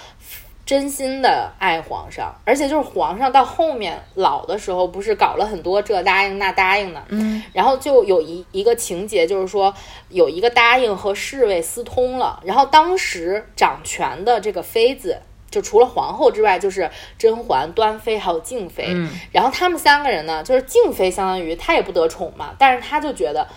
[0.65, 9.73] 真心的爱皇上，而且就是皇上到后面老的时候，不是搞了很多这答应那答应的，嗯，然后就有一一个情节，就是说
[10.09, 15.19] 有一个答应和侍卫私通了，然后当时掌权的这个妃子，
[15.49, 23.47] 就除了皇后之外，就是甄嬛、端妃还有静妃，嗯然后他们三个人呢，就是静妃相当于她也不得宠嘛，但是她就觉得，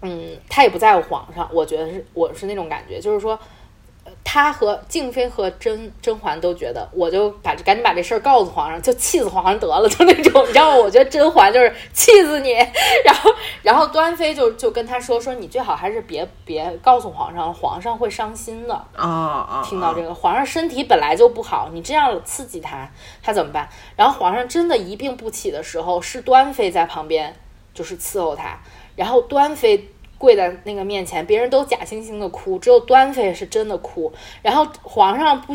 [0.00, 3.38] 嗯，她也不在乎皇上，我觉得是我是那种感觉，就是说。
[4.24, 10.76] 呃她和静妃和甄甄嬛都觉得，我就把这赶紧把这事儿告诉皇上，就气死皇上得了，就那种，你知道吗？
[10.76, 12.52] 我觉得甄嬛就是气死你，
[13.04, 13.30] 然后
[13.62, 18.84] 然后端妃就就跟他说说，你最好还是别别告诉皇上，皇上会伤心的。
[19.64, 22.90] 听到这个，皇上身体本来就不好，你这样刺激他，
[23.22, 23.68] 他怎么办？
[23.96, 27.34] 然后皇上真的一病不起的时候，是端妃在旁边
[27.74, 28.58] 就是伺候他，
[28.96, 29.90] 然后端妃
[30.22, 34.12] 跪在那个面前，别人都假惺惺的哭，只有端妃是真的哭。
[34.40, 35.52] 然后皇上不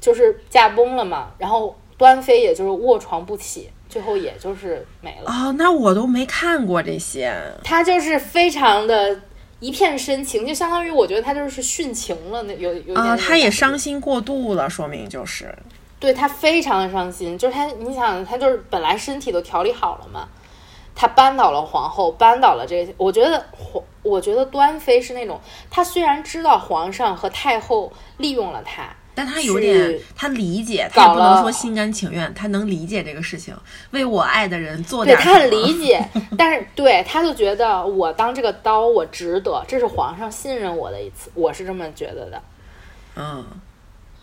[0.00, 5.30] 就是驾崩了嘛，然后端妃也就是卧床不起，最后也就是没了。
[5.30, 7.30] 哦，那我都没看过这些。
[7.62, 9.20] 他就是非常的
[9.60, 15.54] 一片深情，就相当于我觉得他就是殉情了，那有有点啊，他也伤心过度了，说明就是，
[16.00, 20.26] 对他非常的伤心，就是他，你想，他就是本来身体都调理好了嘛，
[20.94, 25.40] 他扳倒了皇后，扳倒了这个，我觉得皇，我觉得端妃是那种，
[25.70, 33.54] 她虽然知道皇上和太后利用了她，但她有点，她理解，她也不能说心甘情愿，她能理解这个事情，
[33.90, 35.34] 为我爱的人做对点什么。
[35.34, 42.42] 他很理解， 但是对她就觉得我当这个刀我值得，这是皇上信任我的一次，我是这么觉得的，
[43.16, 43.44] 嗯，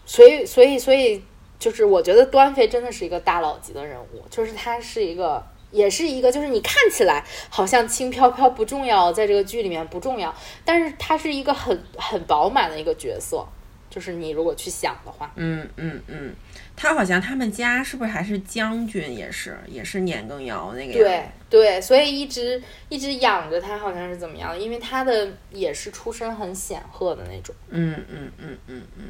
[0.06, 1.24] 所以，所以，所以，
[1.58, 13.46] 就是我觉得端妃真的是一个大佬级的人物，就是她是一个，也是一个，就是你看起来好像轻飘飘不重要，在这个剧里面不重要，但是她是一个很很饱满的一个角色，
[13.90, 16.34] 就是你如果去想的话，嗯嗯嗯，
[16.76, 24.58] 他好像他们家是不是还是将军，也是也是年羹尧那个对对，所以一直一直养着他，好像是怎么样？
[24.60, 27.54] 因为他的也是出身很显赫的那种。
[27.70, 29.04] 嗯嗯嗯嗯嗯，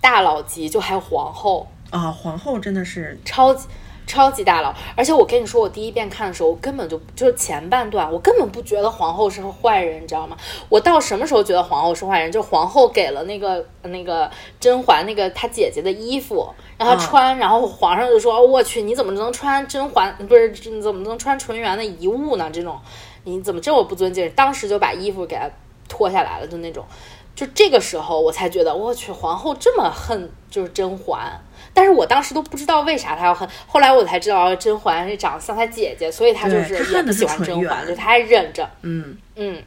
[0.00, 3.68] 大佬级，就还有皇后，啊、皇后真的是，超级
[4.06, 10.36] 超级大佬，而且我跟你说，我第一遍看的时候，我根本就就是前半段，我根本不觉得皇后是个坏人，你知道吗？
[10.68, 12.30] 我到什么时候觉得皇后是坏人？
[12.30, 14.30] 就皇后给了那个 那个
[14.60, 20.14] 甄嬛那个她姐姐的衣服，让她穿，然后皇上就说：“我去，你怎么能穿甄嬛？
[20.28, 22.50] 不是你怎么能穿纯元的遗物呢？
[22.52, 22.78] 这种
[23.24, 25.48] 你怎么这么不尊敬？”当时就把衣服给她
[25.88, 26.84] 脱下来了，就那种。
[27.34, 31.40] 就这个时候，我才觉得我去，皇后这么恨就是甄嬛，
[31.74, 39.16] 但是我当时都不知道为啥他要恨，后来我才知道甄嬛是长得像她姐姐，所以她就是也不喜欢甄嬛，就她还忍着，嗯。
[39.36, 39.62] 嗯，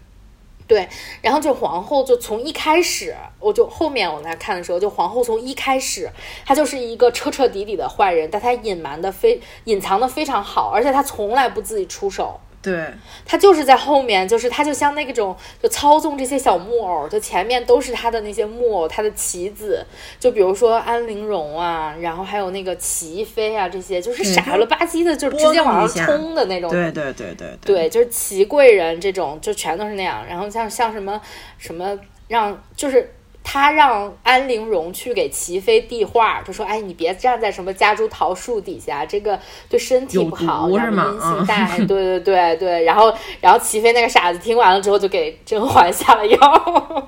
[0.68, 0.88] 对，
[1.22, 6.10] 然后就皇后就从一开始，我就后面我在看的时候，就皇后从一开始，
[6.46, 12.40] 她就是一个彻彻底底的坏人，但她隐瞒的非隐藏的非常好，而且她从来不自己出手。
[12.66, 12.84] 对，
[13.24, 19.86] 他就是在后面，就是他就像那种就操纵这些小木偶，就前面都是他的那些木偶，他的棋子，
[20.20, 26.70] 就比如说安陵容啊，然后还有那个齐妃啊，这些就是傻了吧唧的，就直接往上冲的那种。
[26.72, 30.26] 对对对对对，就是齐贵人这种，就全都是那样。
[30.28, 31.22] 然后像像什么
[31.60, 31.96] 什么
[32.28, 33.15] 让，就是
[33.48, 39.40] 他让安陵容去给齐妃递话，就说：“哎，你别站在什么夹竹桃树底下，这个
[39.70, 41.78] 对身体不好，毒是吗然后阴嗯性带。
[41.86, 42.84] 对对对对。
[42.84, 46.36] 然后然后齐妃那个傻子听完了之后，就给甄嬛下了药，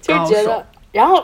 [0.00, 1.22] 就觉得，然后。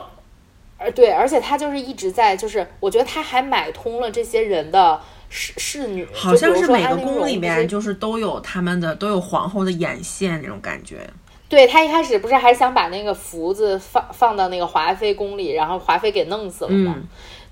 [0.80, 11.10] 而对，而且他就是一直在，就是我觉得他还买通了这些人的侍侍女，好像是每个宫里面就是都有他们的都有皇后的眼线那种感觉。
[11.48, 16.94] 对他一开始不是还想把那个福子放放到那个华妃宫里，然后华妃给弄死了吗？
[16.96, 17.08] 嗯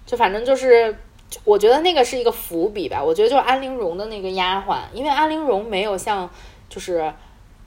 [0.07, 0.97] 就反正就是，
[1.43, 3.03] 我觉得那个是一个伏笔吧。
[3.03, 6.31] 我觉得就是安陵容的那个丫鬟，因为安陵容没有像
[6.69, 7.13] 就是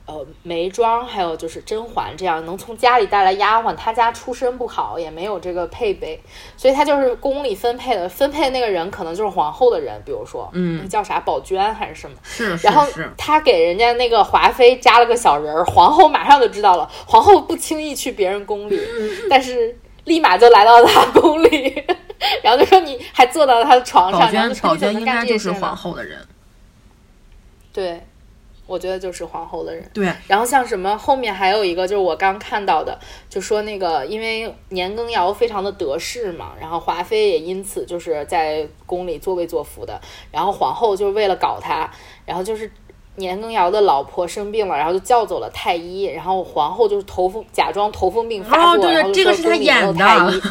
[0.09, 6.19] 呃眉庄还有就是甄嬛这样能从家里带来丫鬟，她家出身不好，也没有这个配备，
[6.57, 12.17] 所以她就是宫里分配的分配的那个人可能就是皇后的人，比如说嗯叫啥宝娟还是什么。
[12.23, 16.89] 是是然后是，他给人家那个华妃加了个小人儿，皇后马上就知道了。
[17.05, 18.79] 皇后不轻易去别人宫里，
[19.29, 21.83] 但是立马就来到她宫里，
[22.41, 26.17] 然后就说你还坐到他的床上，然后娟宝娟应该就是皇后的人。
[27.71, 28.01] 对，
[28.69, 29.83] 我觉得就是皇后的人。
[29.93, 32.97] 对，然后像什么后面还有一个就是我刚看到的，
[33.27, 39.99] 就说那个因为年羹尧非常的得势嘛，然后华妃也因此就是在宫里作威作福的，
[40.31, 41.89] 然后皇后就是为了搞他，
[42.25, 42.71] 然后就是
[43.15, 50.41] 年羹尧的老婆生病了，然后就叫走了太医，然后皇后就是头风假装头风病发作，然后这个是他演的。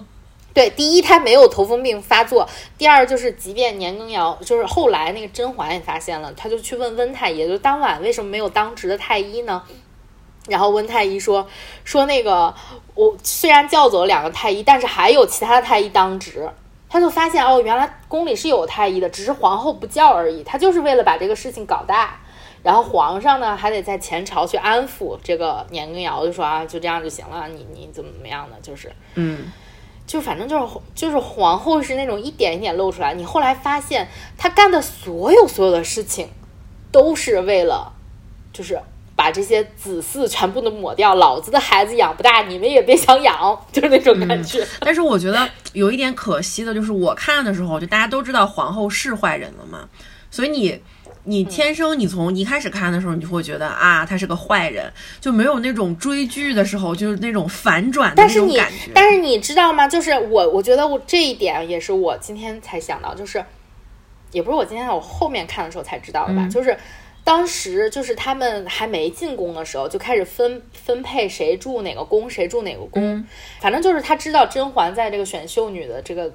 [0.54, 2.48] 对，第一他没有头风病发作，
[2.78, 9.62] 第二就是即便年羹尧就是后来那个甄嬛也发现了，他就去问温太医，就当晚为什么没有当值的太医呢？
[10.48, 11.46] 然后温太医说
[11.84, 12.54] 说那个
[12.94, 16.48] 我虽然叫走了两个太医，但是还有其他太医当值。
[16.88, 20.44] 他就发现哦，原来宫里是有太医的，只是皇后不叫而已。
[20.44, 22.20] 他就是为了把这个事情搞大，
[22.62, 29.50] 然后皇上呢还得在前朝去安抚这个年羹尧，就说啊，就这样就行了，你你怎么怎么样的，就是嗯，
[30.06, 33.14] 就反正就是就是皇后是那种一点一点露出来。
[33.14, 36.28] 你后来发现她干的所有所有的事情，
[36.90, 37.92] 都是为了
[38.52, 38.80] 就是。
[39.16, 44.66] 把这些子嗣全部都抹掉，老子的孩子养不大，你们也别想养，就是那种感觉。
[44.80, 49.88] 但是我觉得有一点可惜的，就是我看的时候，就大家都知道皇后是坏人了嘛，
[50.32, 50.82] 所以你
[51.24, 58.90] 你天生你从一开始看的时候，你就会觉得啊，他是个坏人，就没有那种追剧的时候就是那种反转的那种感觉。
[58.94, 59.88] 但是你知道吗？
[59.88, 63.44] 就是我我觉得我这一点也是我今天才想到，就是
[64.32, 66.76] 也不是我今天我后面看的时候才知道的吧，就是。
[67.26, 73.24] 当时就是他们还没进宫的时候，就开始分分配谁住哪个宫，谁住哪个宫。
[73.62, 76.30] 反正就是他知道甄嬛在这个选秀女的这个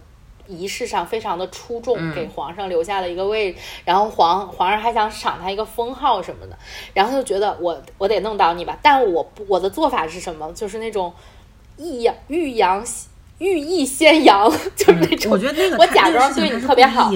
[0.49, 3.55] 仪式上非常的出众，给皇上留下了一个位。
[3.85, 6.57] 然后皇皇上还想赏他一个封号什么的，
[6.93, 8.77] 然后就觉得我我得弄倒你吧。
[8.81, 10.51] 但我我的做法是什么？
[10.53, 11.13] 就是那种
[11.77, 12.83] 抑扬欲扬
[13.37, 15.31] 欲抑先扬， 就是那种。
[15.31, 17.09] 我觉得那个我假装对你特别好。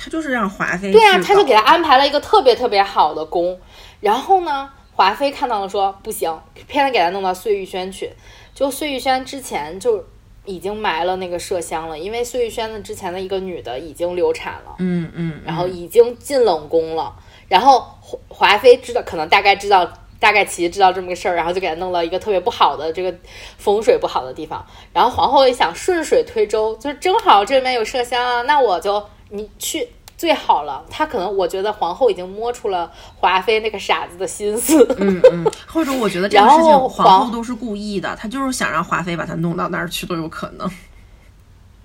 [0.00, 3.58] 他就是让华妃对啊，他就给他安排了一个特别特别好的宫，
[4.00, 8.12] 然后呢，华妃看到了说不行，偏得给他弄到碎玉轩去。
[8.54, 10.04] 就碎玉轩之前就
[10.48, 17.14] 已经埋了那个麝香了，因为碎玉轩的之前的一个女的已经流产了，嗯嗯，然后已经进冷宫了。
[17.46, 19.88] 然后华华妃知道，可能大概知道，
[20.18, 23.14] 大概其实知道这么个事儿，然后就给他弄了一个特别不好的这个
[23.58, 24.64] 风水不好的地方。
[24.92, 29.04] 然后皇后也想顺水推舟，就是正好这里面有麝香啊，那我就。
[29.30, 29.86] 你去
[30.18, 40.68] 最好了，他可能我觉得皇后已经摸出了华妃那个傻子的心思，嗯嗯，或者我觉得这个事情皇后都是故意的，他就是想让华妃把他弄到那儿去都有可能。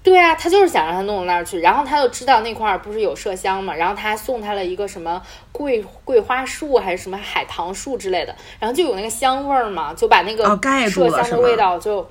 [0.02, 5.22] 对啊，他就是想让他弄到那儿去，然后他就知道那块儿不是有麝香嘛，然后他还送他了一个什么
[5.52, 12.10] 桂桂花树还是什么海棠树之类的，然后就有那个香味儿嘛，就把那个麝香的味道就。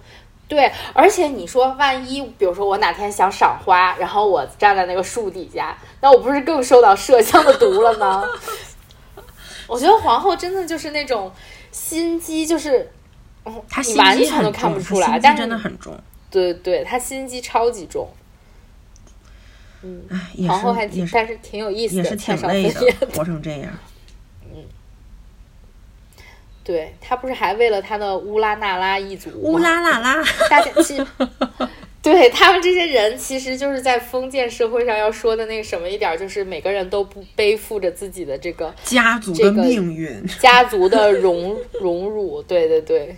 [0.48, 8.22] 对，而且你说，万一比如说我哪天想赏花，然后我站在那个树底下，那我不是更受到麝香的毒了吗？
[9.66, 11.32] 我觉得皇后真的就是那种
[11.70, 12.92] 心机，就是
[13.44, 15.98] 你完全都看不出来，但真的很重。
[16.30, 18.08] 对对，她心机超级重。
[19.82, 20.06] 嗯，
[20.46, 23.72] 皇后还挺，但是挺有意思的，也是挺累的，活成这样。
[26.64, 31.06] 对他不是还为了他的乌拉那拉一族乌拉那拉，大家其实
[32.00, 42.42] 对他们这些人，其实就是在封建社会上要说的那个什么一点，就是每个人都不背负着自己的这个家族的命运，家族的荣荣辱。
[42.42, 43.16] 对对对，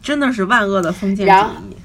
[0.00, 1.32] 真的是万恶的封建主
[1.70, 1.76] 义。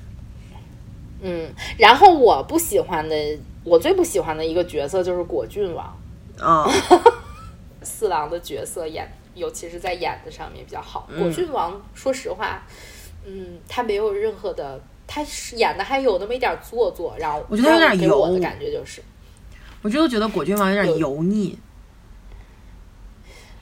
[1.24, 3.16] 嗯，然后我不喜欢的，
[3.64, 6.00] 我最不喜欢的一个角色就是果郡王
[6.40, 6.68] 啊。
[8.02, 11.08] 四郎的角色演，尤其是在演的上面比较好。
[11.20, 12.64] 果郡王，说实话，
[13.24, 15.24] 嗯，他没有任何的，他
[15.56, 19.04] 演的还有那么一点做作，然后我觉得有点油的感觉，就是，
[19.84, 21.60] 我就觉得果郡王有点油腻。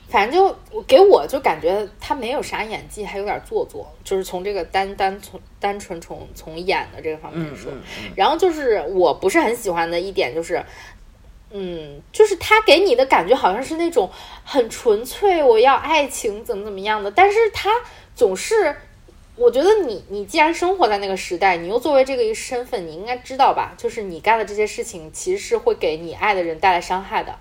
[0.08, 7.70] 反正就给我就感觉他没有啥演技，还有点做作，就是从这个单单从单纯从从演的这个方面说。
[8.16, 10.64] 然后就是我不是很喜欢的一点就是。
[11.52, 14.08] 嗯，就是他给你的感觉好像是那种
[14.44, 17.70] 很纯粹，我要爱情怎么怎么样的，但是他
[18.14, 18.76] 总是，
[19.34, 23.74] 我觉得你你既然生活在那个时代，你又作为这个一个身份，你应该知道吧？
[23.76, 27.36] 就是你干的这些事情其实是会给你爱的人带来伤害的。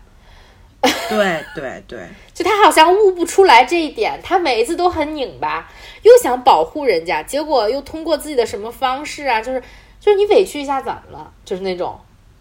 [0.81, 5.69] 对对对， 就他好像悟不出来这一点，他每一次都很拧巴，
[6.01, 9.61] 又想保护人家，结果又通过自己的什么方式啊，就是
[9.99, 11.31] 就是你委屈一下怎么了？
[11.45, 11.99] 就是那种。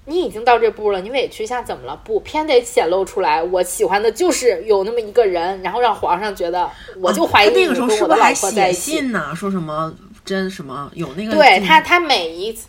[0.08, 1.94] 你已经到这步了，你委屈一下怎么了？
[2.02, 3.42] 不，偏得显露出来。
[3.42, 9.34] 我喜欢的就是有那么一个人，然后让皇上觉得我就怀疑那个时候是不是还写信呢？
[9.36, 9.94] 说什么
[10.24, 11.32] 真什么有那个？
[11.34, 12.68] 对他，他每一次，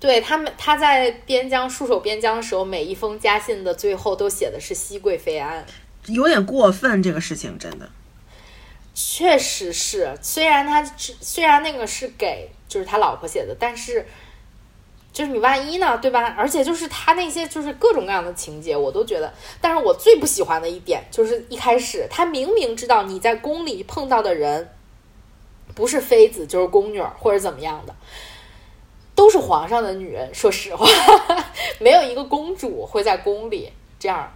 [0.00, 5.64] 对他们他在边疆戍守边疆的时候，每一封家信的最后都写的是熹贵妃安，
[6.06, 7.00] 有点过分。
[7.00, 7.88] 这个事情真的，
[8.92, 10.18] 确实是。
[10.20, 14.04] 虽然他虽然那个是给就是他老婆写的，但是。
[15.14, 16.34] 就是你万一呢，对吧？
[16.36, 19.32] 而且就是他那些就是各种各样的情节，我都觉得。
[19.60, 24.68] 但是我最不喜欢的一点就是一开始他明明知道你在宫里碰到的人
[25.74, 27.94] 不是妃子就是宫女或者怎么样的，
[29.14, 30.34] 都是皇上的女人。
[30.34, 30.84] 说实话，
[31.78, 34.30] 没有一个公主会在宫里这样。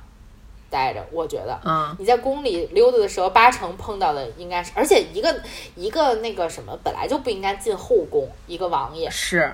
[0.71, 5.35] 待着，我觉得，嗯，你在宫里溜达的时候，八成碰到的应该是，而且一个
[5.75, 9.51] 一个那个什么，本来就不应该进后宫，一个王爷是，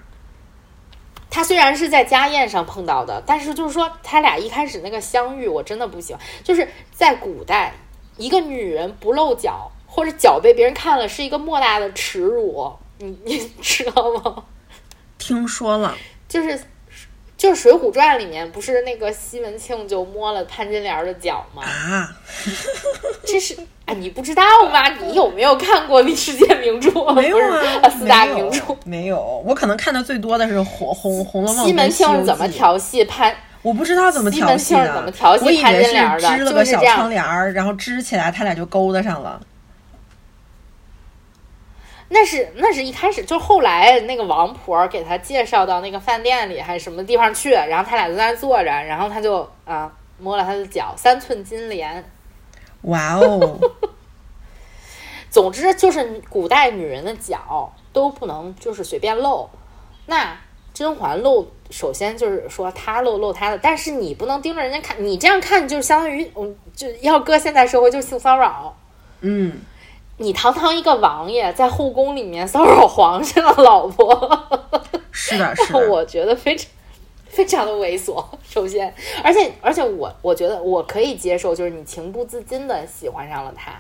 [1.35, 6.23] 他虽然是在家宴上碰到的，但是就是说他俩一开始那个相遇，我真的不喜欢。
[6.45, 7.75] 就是在古代，
[8.17, 14.45] 一个女人不露脚或者脚被别人看了，是一个莫大的耻辱，你你知道吗？
[15.19, 15.97] 听说了，
[16.29, 16.57] 就是。
[17.45, 21.63] 就是《水浒传》里面不是那个西门庆就摸了潘金莲的脚吗？
[21.63, 22.11] 啊，
[23.23, 24.43] 这是啊，你不知道
[24.73, 24.89] 吗？
[25.03, 26.91] 你有没有看过历世界名著？
[27.13, 29.43] 没有啊，四大名著没有。
[29.47, 31.65] 我可能看的最多的是《红红红楼梦》。
[31.67, 33.35] 西门庆是怎么调戏潘？
[33.61, 34.95] 我不知道怎么调戏的。
[34.95, 36.37] 怎么调戏潘金莲的？
[36.37, 39.39] 织了个小窗帘儿，然后织起来，他俩就勾搭上了。
[42.17, 52.05] 那是那是一开始，就后来那个王婆给他介绍到那个饭店里还是什么地方去，然后他俩就在那坐着，然后他就啊摸了他的脚，三寸金莲。
[52.83, 53.59] 哇哦！
[55.29, 59.51] 总之就是古代女人的脚都不能就是随便露。
[60.07, 60.39] 那
[60.73, 68.77] 甄嬛露，首先就是说她露露她的，但是你不能盯着人家看，你这样看就相当于嗯，就要搁现代社会就是性骚扰。
[69.23, 69.61] 嗯。
[70.17, 74.63] 你堂堂一个王爷，在后宫里面骚扰皇上的老婆，
[75.11, 76.71] 是的，是的， 我觉得非常
[77.27, 78.25] 非常的猥琐。
[78.49, 78.95] 首先，
[79.25, 83.73] 而且而且我我觉得我可以接受，就是你情不自禁的喜欢上了他，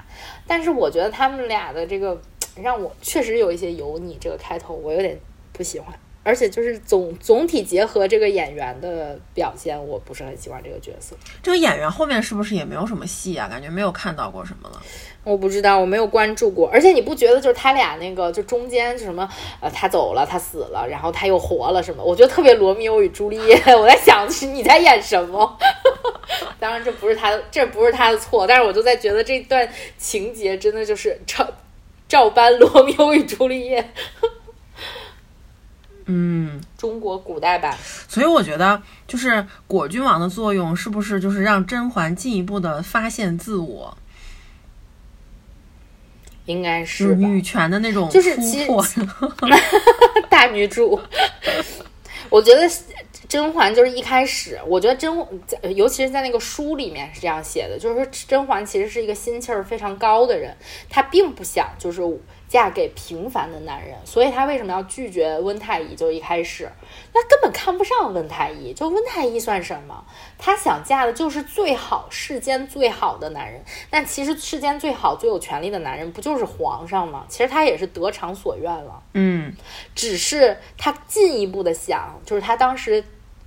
[0.47, 2.21] 但是我觉得他们俩的这个
[2.57, 4.19] 让我确实有一些油腻。
[4.21, 5.17] 这个开头我有点
[5.53, 5.95] 不喜欢。
[6.25, 11.15] 而且就是总总体结合这个演员的表现，我不是很喜欢这个角色。
[11.43, 13.47] 这个演员后面是不是也没有什么戏啊？
[13.47, 14.83] 感觉没有看到过什么了。
[15.23, 16.69] 我不知道，我没有关注过。
[16.69, 19.29] 而且你不觉得就是他俩那个就中间就什么
[19.61, 22.03] 呃，他走了，他死了，然后他又活了什么？
[22.03, 23.55] 我觉得特别罗密欧与朱丽叶。
[23.77, 25.59] 我在想你在演什么？
[26.59, 28.47] 当然这不是他的，这不是他的错。
[28.47, 29.69] 但是我就在觉得这段
[29.99, 31.47] 情节真的就是照
[32.09, 33.93] 照搬罗密欧与朱丽叶。
[36.07, 37.75] 嗯，中国古代版，
[38.07, 43.97] 所以我觉得就是果郡王的作用，是不是就是让甄嬛进一步的发现自我？
[46.45, 48.87] 应该是女权的那种就是突破，
[50.29, 51.01] 大女主。
[52.29, 52.69] 我觉得
[53.27, 55.11] 甄嬛就是一开始，我觉得甄，
[55.75, 60.55] 尤其是在那个书里面是这样写的，就是说甄嬛其实是一个心气儿非常高的人，
[60.91, 62.03] 她并不想就是。
[62.55, 65.97] 嫁给平凡的男人，所以她为什么要拒绝温太医？
[65.97, 66.71] 就一开始，
[67.13, 68.73] 那根本看不上温太医。
[68.73, 70.05] 就温太医算什么？
[70.39, 73.61] 她想嫁的就是最好世间最好的男人。
[73.91, 77.27] 那其实世间最好最有权力的男人不就是皇上吗？
[77.29, 79.03] 其实她也是得偿所愿了。
[79.15, 79.53] 嗯，
[79.97, 83.03] 只是她进一步的想，就是她当时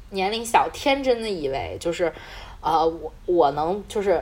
[0.10, 2.12] 年龄小，天真的以为就是，
[2.60, 4.22] 呃，我我能就是。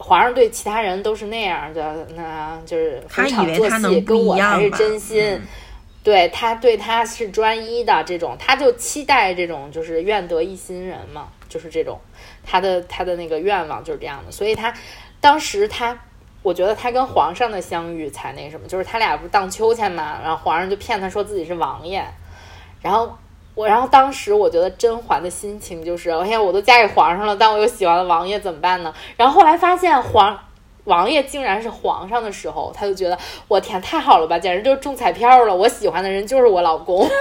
[0.00, 5.40] 皇上对其他人都是那样的，那就是逢场作戏，跟我才是真心。
[6.02, 12.00] 对他对他是专一的这种，他就期待这种就是愿得一心人嘛，就是这种
[12.42, 14.32] 他的他的那个愿望就是这样的。
[14.32, 14.74] 所以他
[15.20, 15.96] 当时他，
[16.42, 22.02] 我觉得他跟皇上的相遇才那什么，就是他俩不是荡秋千嘛，然后皇上就骗他说自己是王爷，
[22.80, 23.16] 然后。
[23.60, 28.94] 我然后当时我觉得甄嬛的心情就是，哎呀，我都嫁给皇上了，但我又喜欢了王爷，怎么办呢？
[29.18, 30.38] 然后后来发现皇
[30.84, 35.54] 王爷竟然是皇上的时候，他就觉得我天，太好了吧，简直就是中彩票了！
[35.54, 37.06] 我喜欢的人就是我老公。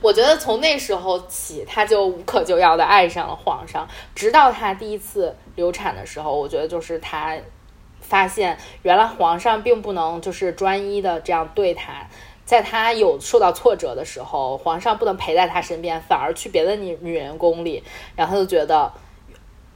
[0.00, 7.36] 我觉得从那时候起，他就无可救药的爱上了皇上，直到他第一次流产的时候，我觉得就是他
[8.00, 12.08] 发现原来皇上并不能就是专一的这样对他。
[12.46, 17.82] 在他有受到挫折的时候，皇上不能陪在他身边，反而去别的女女人宫里，
[18.14, 18.90] 然后他就觉得，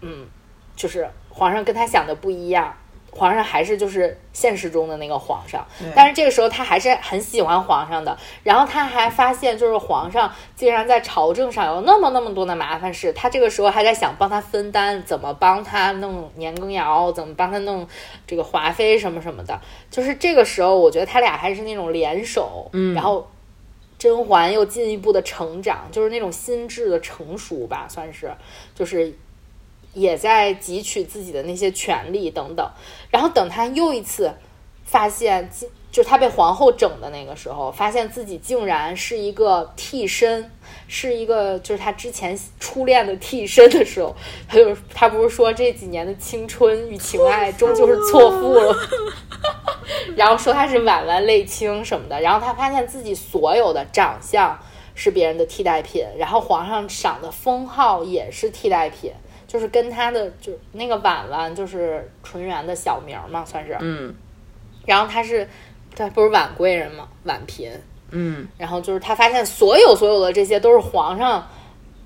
[0.00, 0.26] 嗯，
[0.74, 2.74] 就是皇上跟他想的不一样。
[3.12, 8.16] 皇上还是就是现实中的那个皇上，但是这个时候他还是很喜欢皇上的。
[8.44, 17.86] 然后他还发现，就是皇上竟然在朝政上有那么那么多的麻烦事，他这个时候还在想帮他分担，怎么帮他弄年羹尧，怎么帮他弄
[18.26, 19.60] 这个华妃什么什么的。
[19.90, 23.28] 就是这个时候，我觉得他俩还是那种联手，嗯，然后
[23.98, 28.32] 甄嬛又进一步的成长，就是那种心智的成熟吧，算是，
[28.74, 29.12] 就是。
[29.92, 32.64] 也在汲取自己的那些权利等等，
[33.10, 34.32] 然后等他又一次
[34.84, 35.50] 发现
[35.92, 40.48] 就他被皇后整的那个时候，发现自己竟然是一个替身，
[40.86, 44.14] 是一个就是他之前初恋的替身的时候，
[44.46, 48.76] 他就他不是说这几年的青春与情爱终究是错付了，
[50.14, 54.56] 然后说他是婉婉泪清什么的，然后他发现自己所有的长相
[54.94, 59.12] 是别人的替代品，然后皇上赏的封号也是替代品，
[59.50, 64.14] 就是跟他的就那个婉婉就是纯元的小名嘛，算是，嗯
[64.86, 65.48] 然后他是。
[65.92, 67.08] 他不是婉贵人吗？
[67.24, 67.68] 婉嫔，
[68.10, 71.44] 嗯然后就是他发现所有所有的这些都是皇上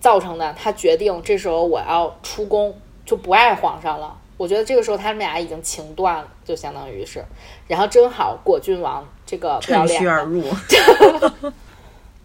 [0.01, 4.17] 造成的，他决定这时候我要出宫，就不爱皇上了。
[4.39, 7.23] 我觉得这个时候他们俩已经情断了，就相当于是，
[7.69, 10.43] 然后正好果郡王这个不要趁虚而入，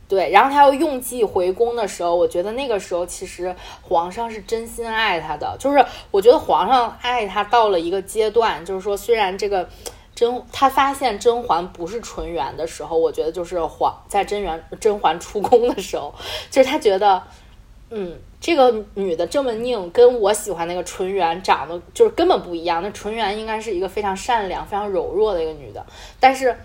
[0.09, 9.69] 对，然后他要用计回宫的时候，我觉得那个时候其实皇上是真心爱他的，就是我觉得皇上爱他到了一个阶段，就是说虽然这个
[10.15, 16.11] 甄他发现甄嬛不是纯元的时候，我觉得就是皇在甄元甄嬛出宫的时候，
[16.49, 17.21] 就是他觉得，
[17.91, 22.81] 嗯，这个女的这么拧，跟我喜欢那个纯元长得就是根本不一样。
[22.81, 25.85] 那纯元应该是一个非常善良、非常柔弱的一个女的，
[26.19, 26.57] 但是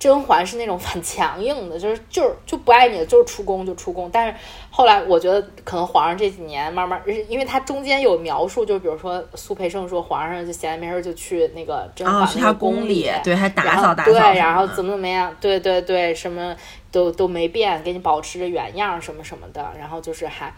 [0.00, 4.08] 甄嬛是那种很强硬的， 就是就是就不爱你了，就是出宫就出宫。
[4.10, 4.34] 但是
[4.70, 16.56] 后来我觉得可能皇上这几年慢慢，因为他中间有描述，就比如说苏培盛说皇上就闲着没事儿就去那个甄嬛那个去他宫里里，，对，还打扫打扫对，然后怎么怎么样，对对对，什么
[16.90, 20.50] 都都没变，给你保持着原样什么什么的，然后就是还，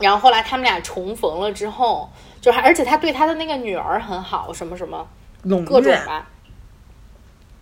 [0.00, 2.10] 然后后来他们俩重逢了之后，
[2.40, 5.06] 就还而且他对他的那个女儿很好，什么什么，
[5.64, 6.26] 各种吧，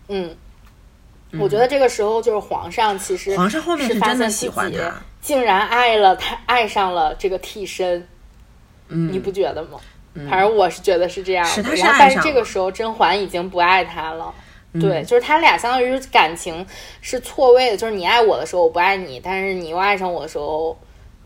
[0.07, 0.35] 嗯。
[1.39, 8.07] 我觉得这个时候就是皇上，其实皇上后面是发是真的现自己喜欢他，竟然爱了他，爱上了这个替身，
[8.87, 9.79] 嗯，你不觉得吗？
[10.29, 11.45] 反正我是觉得是这样。
[11.45, 14.33] 是他是然后，但是这个时候甄嬛已经不爱他了。
[14.73, 16.65] 嗯对，就是他俩相当于感情
[17.01, 20.77] 是错位的，就是你爱我的时候我不爱你，但是你又爱上我的时候，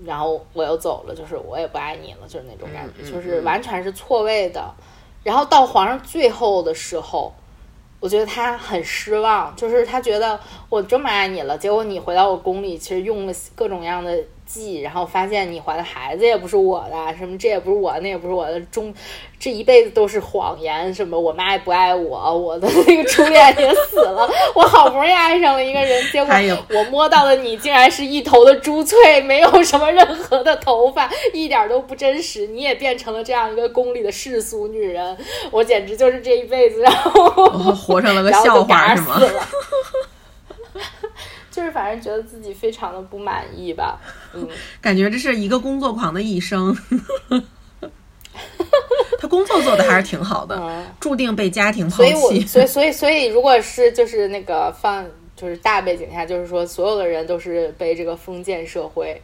[0.05, 4.73] 然后我又走了，就是我也不爱你了，就是那种感觉，嗯嗯就是完全是错位的。
[5.23, 7.33] 然后到皇上最后的时候，
[8.01, 10.37] 我觉得他很失望，就是他觉得
[10.69, 14.21] 我这么爱你了，结果你回到我宫里，其实用了各种各样的
[14.51, 18.93] 计，然后发现你怀的孩子也不是我的，什么这也不是我的，那也不是我的，终
[19.39, 26.33] 这一辈子都是谎言，什么我妈也不爱我，我的那个初恋也死了，我好不容易爱上了一个人，结果
[26.69, 35.17] 我摸到的你竟然是一头的珠翠，没有什么任何的头发，一点都不真实，你也变成了这样一个宫里的世俗女人，
[35.49, 37.21] 我简直就是这一辈子，然后。
[37.21, 39.19] 哦活成了个笑话是吗。
[41.51, 43.99] 就是反正觉得自己非常的不满意吧，
[44.33, 44.47] 嗯，
[44.81, 46.75] 感觉这是一个工作狂的一生。
[49.19, 52.41] 他工作做的还是挺好的，嗯注定被家庭抛所以我弃。
[52.47, 55.05] 所以所以所以如果是就是那个放
[55.35, 59.21] 就是大背景下，就是说所有的人都是被这个封建社会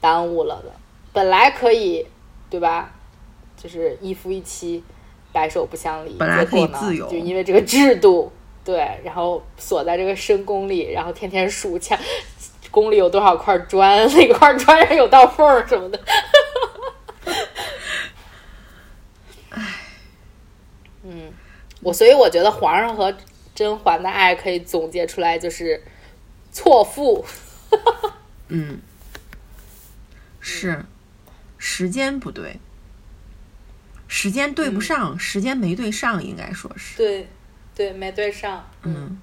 [0.00, 0.72] 耽误了的，
[1.12, 2.06] 本来可以
[2.48, 2.94] 对吧？
[3.56, 4.82] 就是一夫一妻，
[5.32, 8.30] 白首不相离，本来可以自由就因为这个制度，
[8.64, 11.98] 对，然后锁在这个深宫里，然后天天数墙。
[12.70, 14.04] 宫里有多少块砖？
[14.14, 16.00] 哪块砖上有道缝儿什么的？
[21.04, 21.32] 嗯，
[21.82, 23.14] 我所以我觉得皇上和
[23.54, 25.84] 甄嬛的爱可以总结出来就是
[26.50, 27.24] 错付。
[28.48, 28.80] 嗯，
[30.40, 30.84] 是
[31.58, 32.58] 时间不对，
[34.08, 36.96] 时间对不上，时间没对上，应该说是。
[36.96, 37.28] 对，
[37.74, 38.64] 对，没对上。
[38.82, 39.20] 嗯，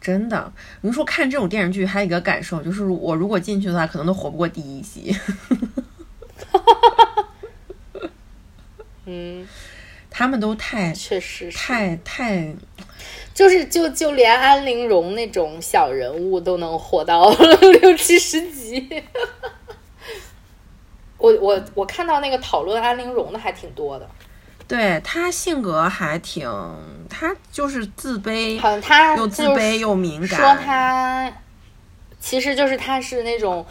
[0.00, 5.16] 真的，你说看这种电视剧，还有一个感受就是，我如果进去的话，可能都活不过第一集。
[9.04, 9.46] 嗯，
[10.10, 12.54] 他们都太确实是，太太，
[13.34, 17.28] 就是就就连安陵容那种小人物都能活到
[17.82, 19.02] 六七十集。
[21.18, 24.08] 我我我看到那个讨论安陵容的还挺多的，
[24.72, 26.48] 对他性格还挺，
[27.06, 30.40] 他就是自卑，好像他又自卑又敏感。
[30.40, 31.30] 说他
[32.18, 33.66] 其实就是他是那种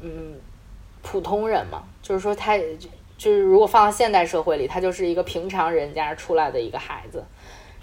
[0.00, 0.40] 嗯
[1.02, 2.56] 普通人嘛，就是说他
[3.18, 7.22] 就是如果放到现代社会里，他就是一个平常人家出来的一个孩子，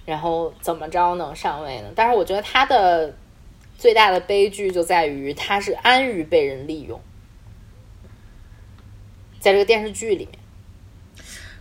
[0.06, 1.90] 然后怎么着能上位呢？
[1.96, 3.16] 但是我觉得他的
[3.78, 7.00] 最大的悲剧就在于他是安于被人利用，
[9.40, 10.40] 在这个电视剧里面。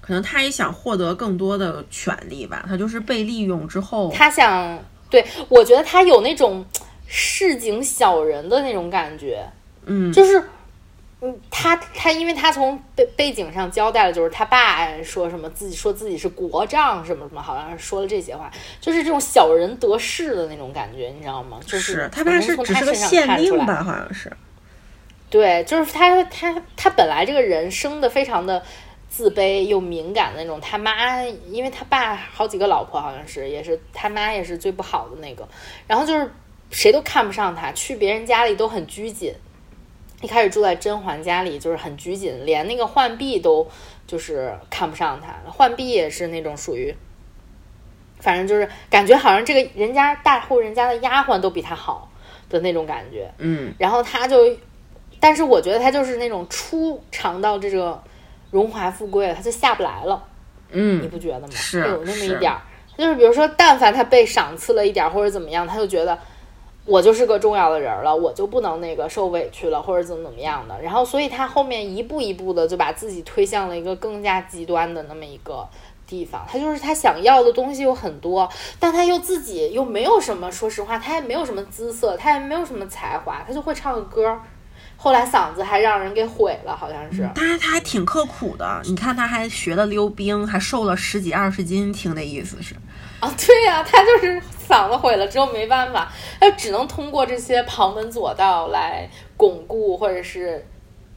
[0.08, 6.64] 可能他也想获得更多的权利吧，他就是被利用之后，他想，对我觉得他有那种
[7.06, 9.44] 市井小人的那种感觉，
[9.84, 10.42] 嗯，就是
[11.20, 21.60] 嗯，他他，因为他从背背景上交代了，就是他爸说什么自己说自己是国丈什么什么，好像是说了这些话，就是这种小人得势的那种感觉，你知道吗？
[21.66, 24.32] 就是他爸是只是个县令吧，好像是。
[25.28, 28.62] 对，就是他他他本来这个人生的非常的
[29.08, 35.48] 自卑又敏感的那种，他妈因为他爸好几个老婆，好像是也是他妈也是最不好的那个，
[35.86, 36.30] 然后就是
[36.70, 39.34] 谁都看不上他，去别人家里都很拘谨。
[40.20, 43.64] 一开始住在甄嬛家里，就是很拘谨，连那个浣碧都
[44.04, 45.36] 就是看不上他。
[45.50, 46.92] 浣碧也是那种属于，
[48.18, 52.10] 反正就是感觉好像这个人家大户人家的丫鬟都比他好
[52.50, 53.32] 的那种感觉。
[53.38, 54.44] 嗯，然后他就，
[55.20, 58.02] 但是我觉得他就是那种初尝到这个
[58.50, 60.22] 荣华富贵了，他就下不来了。
[60.70, 61.48] 嗯，你不觉得吗？
[61.50, 62.60] 是有那么一点儿，
[62.96, 66.18] 就是比如说，但凡他被赏赐了一点儿或者怎么样，他就觉得。
[66.84, 70.80] 我就是个重要的人了，我就不能那个受委屈了，或者怎么怎么样的。
[70.80, 75.68] 然后，所以他后面一步一步的就把自己推向了一个更加极端的那么一个
[76.06, 76.46] 地方。
[76.50, 78.48] 他就是他想要的东西有很多，
[78.80, 80.50] 但他又自己又没有什么。
[80.50, 84.40] 说实话，他也没有什么姿色，他也没有什么才华，他就会唱个歌。
[85.00, 87.30] 后来嗓子还让人给毁了，好像是。
[87.32, 92.74] 但是他还挺刻苦的，你看他还学了溜冰，还瘦了十几二十斤，听那意思是。
[93.20, 100.66] 啊，对呀，他就是嗓子毁了之后没办法，他只能通过这些旁门左道来巩固，或者是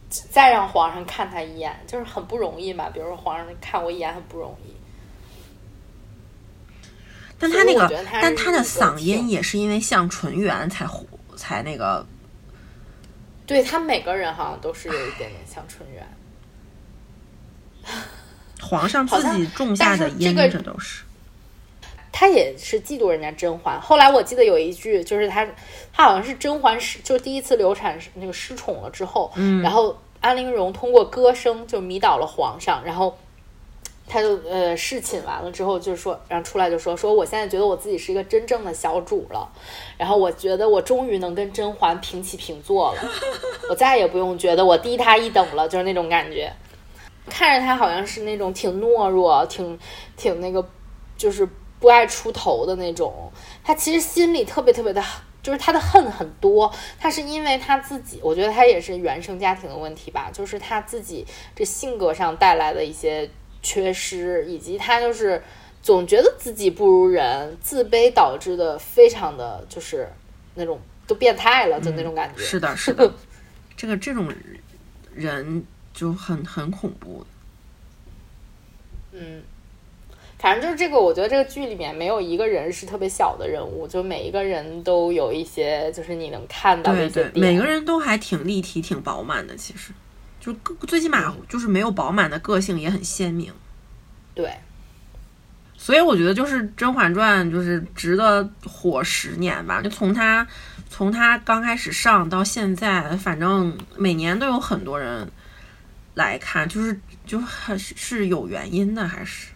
[0.09, 2.87] 再让皇上看他一眼，就是很不容易嘛。
[2.93, 4.75] 比如说皇上看我一眼很不容易，
[7.39, 7.89] 但他那个，
[8.21, 11.03] 但他的嗓音也是因为像纯元才火，
[11.35, 12.05] 才那个。
[13.51, 16.07] 对他每个人好像都是有一点点像纯元，
[18.61, 21.03] 皇上自己种下的因，这都是。
[22.13, 23.79] 他也是嫉妒人家甄嬛。
[23.81, 25.47] 后来我记得有一句，就是他，
[25.91, 33.17] 他好像是甄嬛失，就第一次流产那个失宠了之后，嗯，然后安陵容通过歌声就迷倒了皇上，然后
[34.07, 39.49] 他就呃侍寝完了之后就说，然后出来就说说我现在觉得我自己是一个真正的小主了，
[39.97, 43.01] 然后我觉得我终于能跟甄嬛平起平坐了，
[43.69, 46.51] 我再也不用觉得我低他一等了，就是那种感觉。
[47.29, 49.79] 看着他好像是那种挺懦弱，挺
[50.17, 50.65] 挺那个，
[51.17, 51.47] 就是。
[51.81, 53.31] 不爱出头的那种，
[53.63, 55.03] 他其实心里特别特别的，
[55.41, 56.71] 就是他的恨很多。
[56.99, 61.25] 他是因为他自己，我觉得他也是原生家庭的问题吧，就是他自己
[61.55, 63.27] 这性格上带来的一些
[63.61, 65.41] 缺失，以及他就是
[65.81, 70.07] 总觉得自己不如人，自卑导致的非常的就是
[70.55, 72.41] 那种都变态了，就那种感觉。
[72.41, 73.13] 是的，是的，
[73.77, 74.31] 这个这种
[75.13, 77.25] 人就很很恐怖。
[79.11, 79.41] 嗯。
[80.39, 87.45] 反正就是这个，我觉得这个剧里面没有一个人是特别小的人物，就每一个人都有一些，就是你能看到的一些点。
[87.45, 89.91] 每个人都还挺立体、挺饱满的，其实
[90.41, 90.51] 就
[90.87, 93.53] 最起码就是没有饱满的个性也很鲜明。
[94.35, 94.53] 对，
[95.77, 100.45] 所以我觉得就是《甄嬛传》就是值得火十年吧，就从它
[100.89, 105.31] 从它刚开始上到现在，反正每年都有很多人
[106.15, 109.49] 来看，就是就还是是有原因的，还是。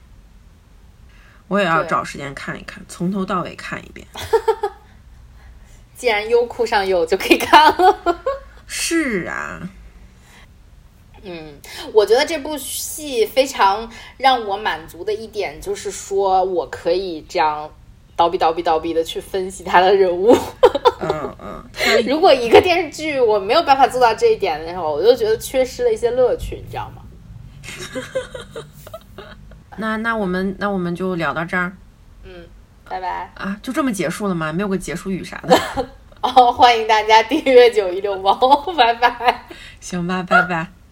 [1.47, 4.07] 我也要找时间看一看，从头到尾看一遍。
[5.95, 8.21] 既然优酷上有，就可以看了。
[8.67, 9.69] 是啊，
[11.27, 11.59] 嗯，
[11.91, 17.69] 我觉得这部戏非常让我满足的一点，就是说我可以这样
[18.15, 20.37] 叨逼叨逼叨逼的去分析他的人物。
[21.01, 21.63] 嗯嗯。
[22.07, 27.01] 如果一个电视剧我没有办法做到这一点的时候，我就觉得缺失了一些乐趣，你知道吗？
[29.77, 31.75] 那那我们那我们就聊到这儿，
[32.23, 32.45] 嗯，
[32.87, 34.53] 拜拜啊，就这么结束了吗？
[34.53, 35.59] 没有个结束语啥的？
[36.21, 38.33] 哦，欢迎大家订阅九一六猫，
[38.77, 39.47] 拜拜。
[39.81, 40.84] 行吧，拜拜。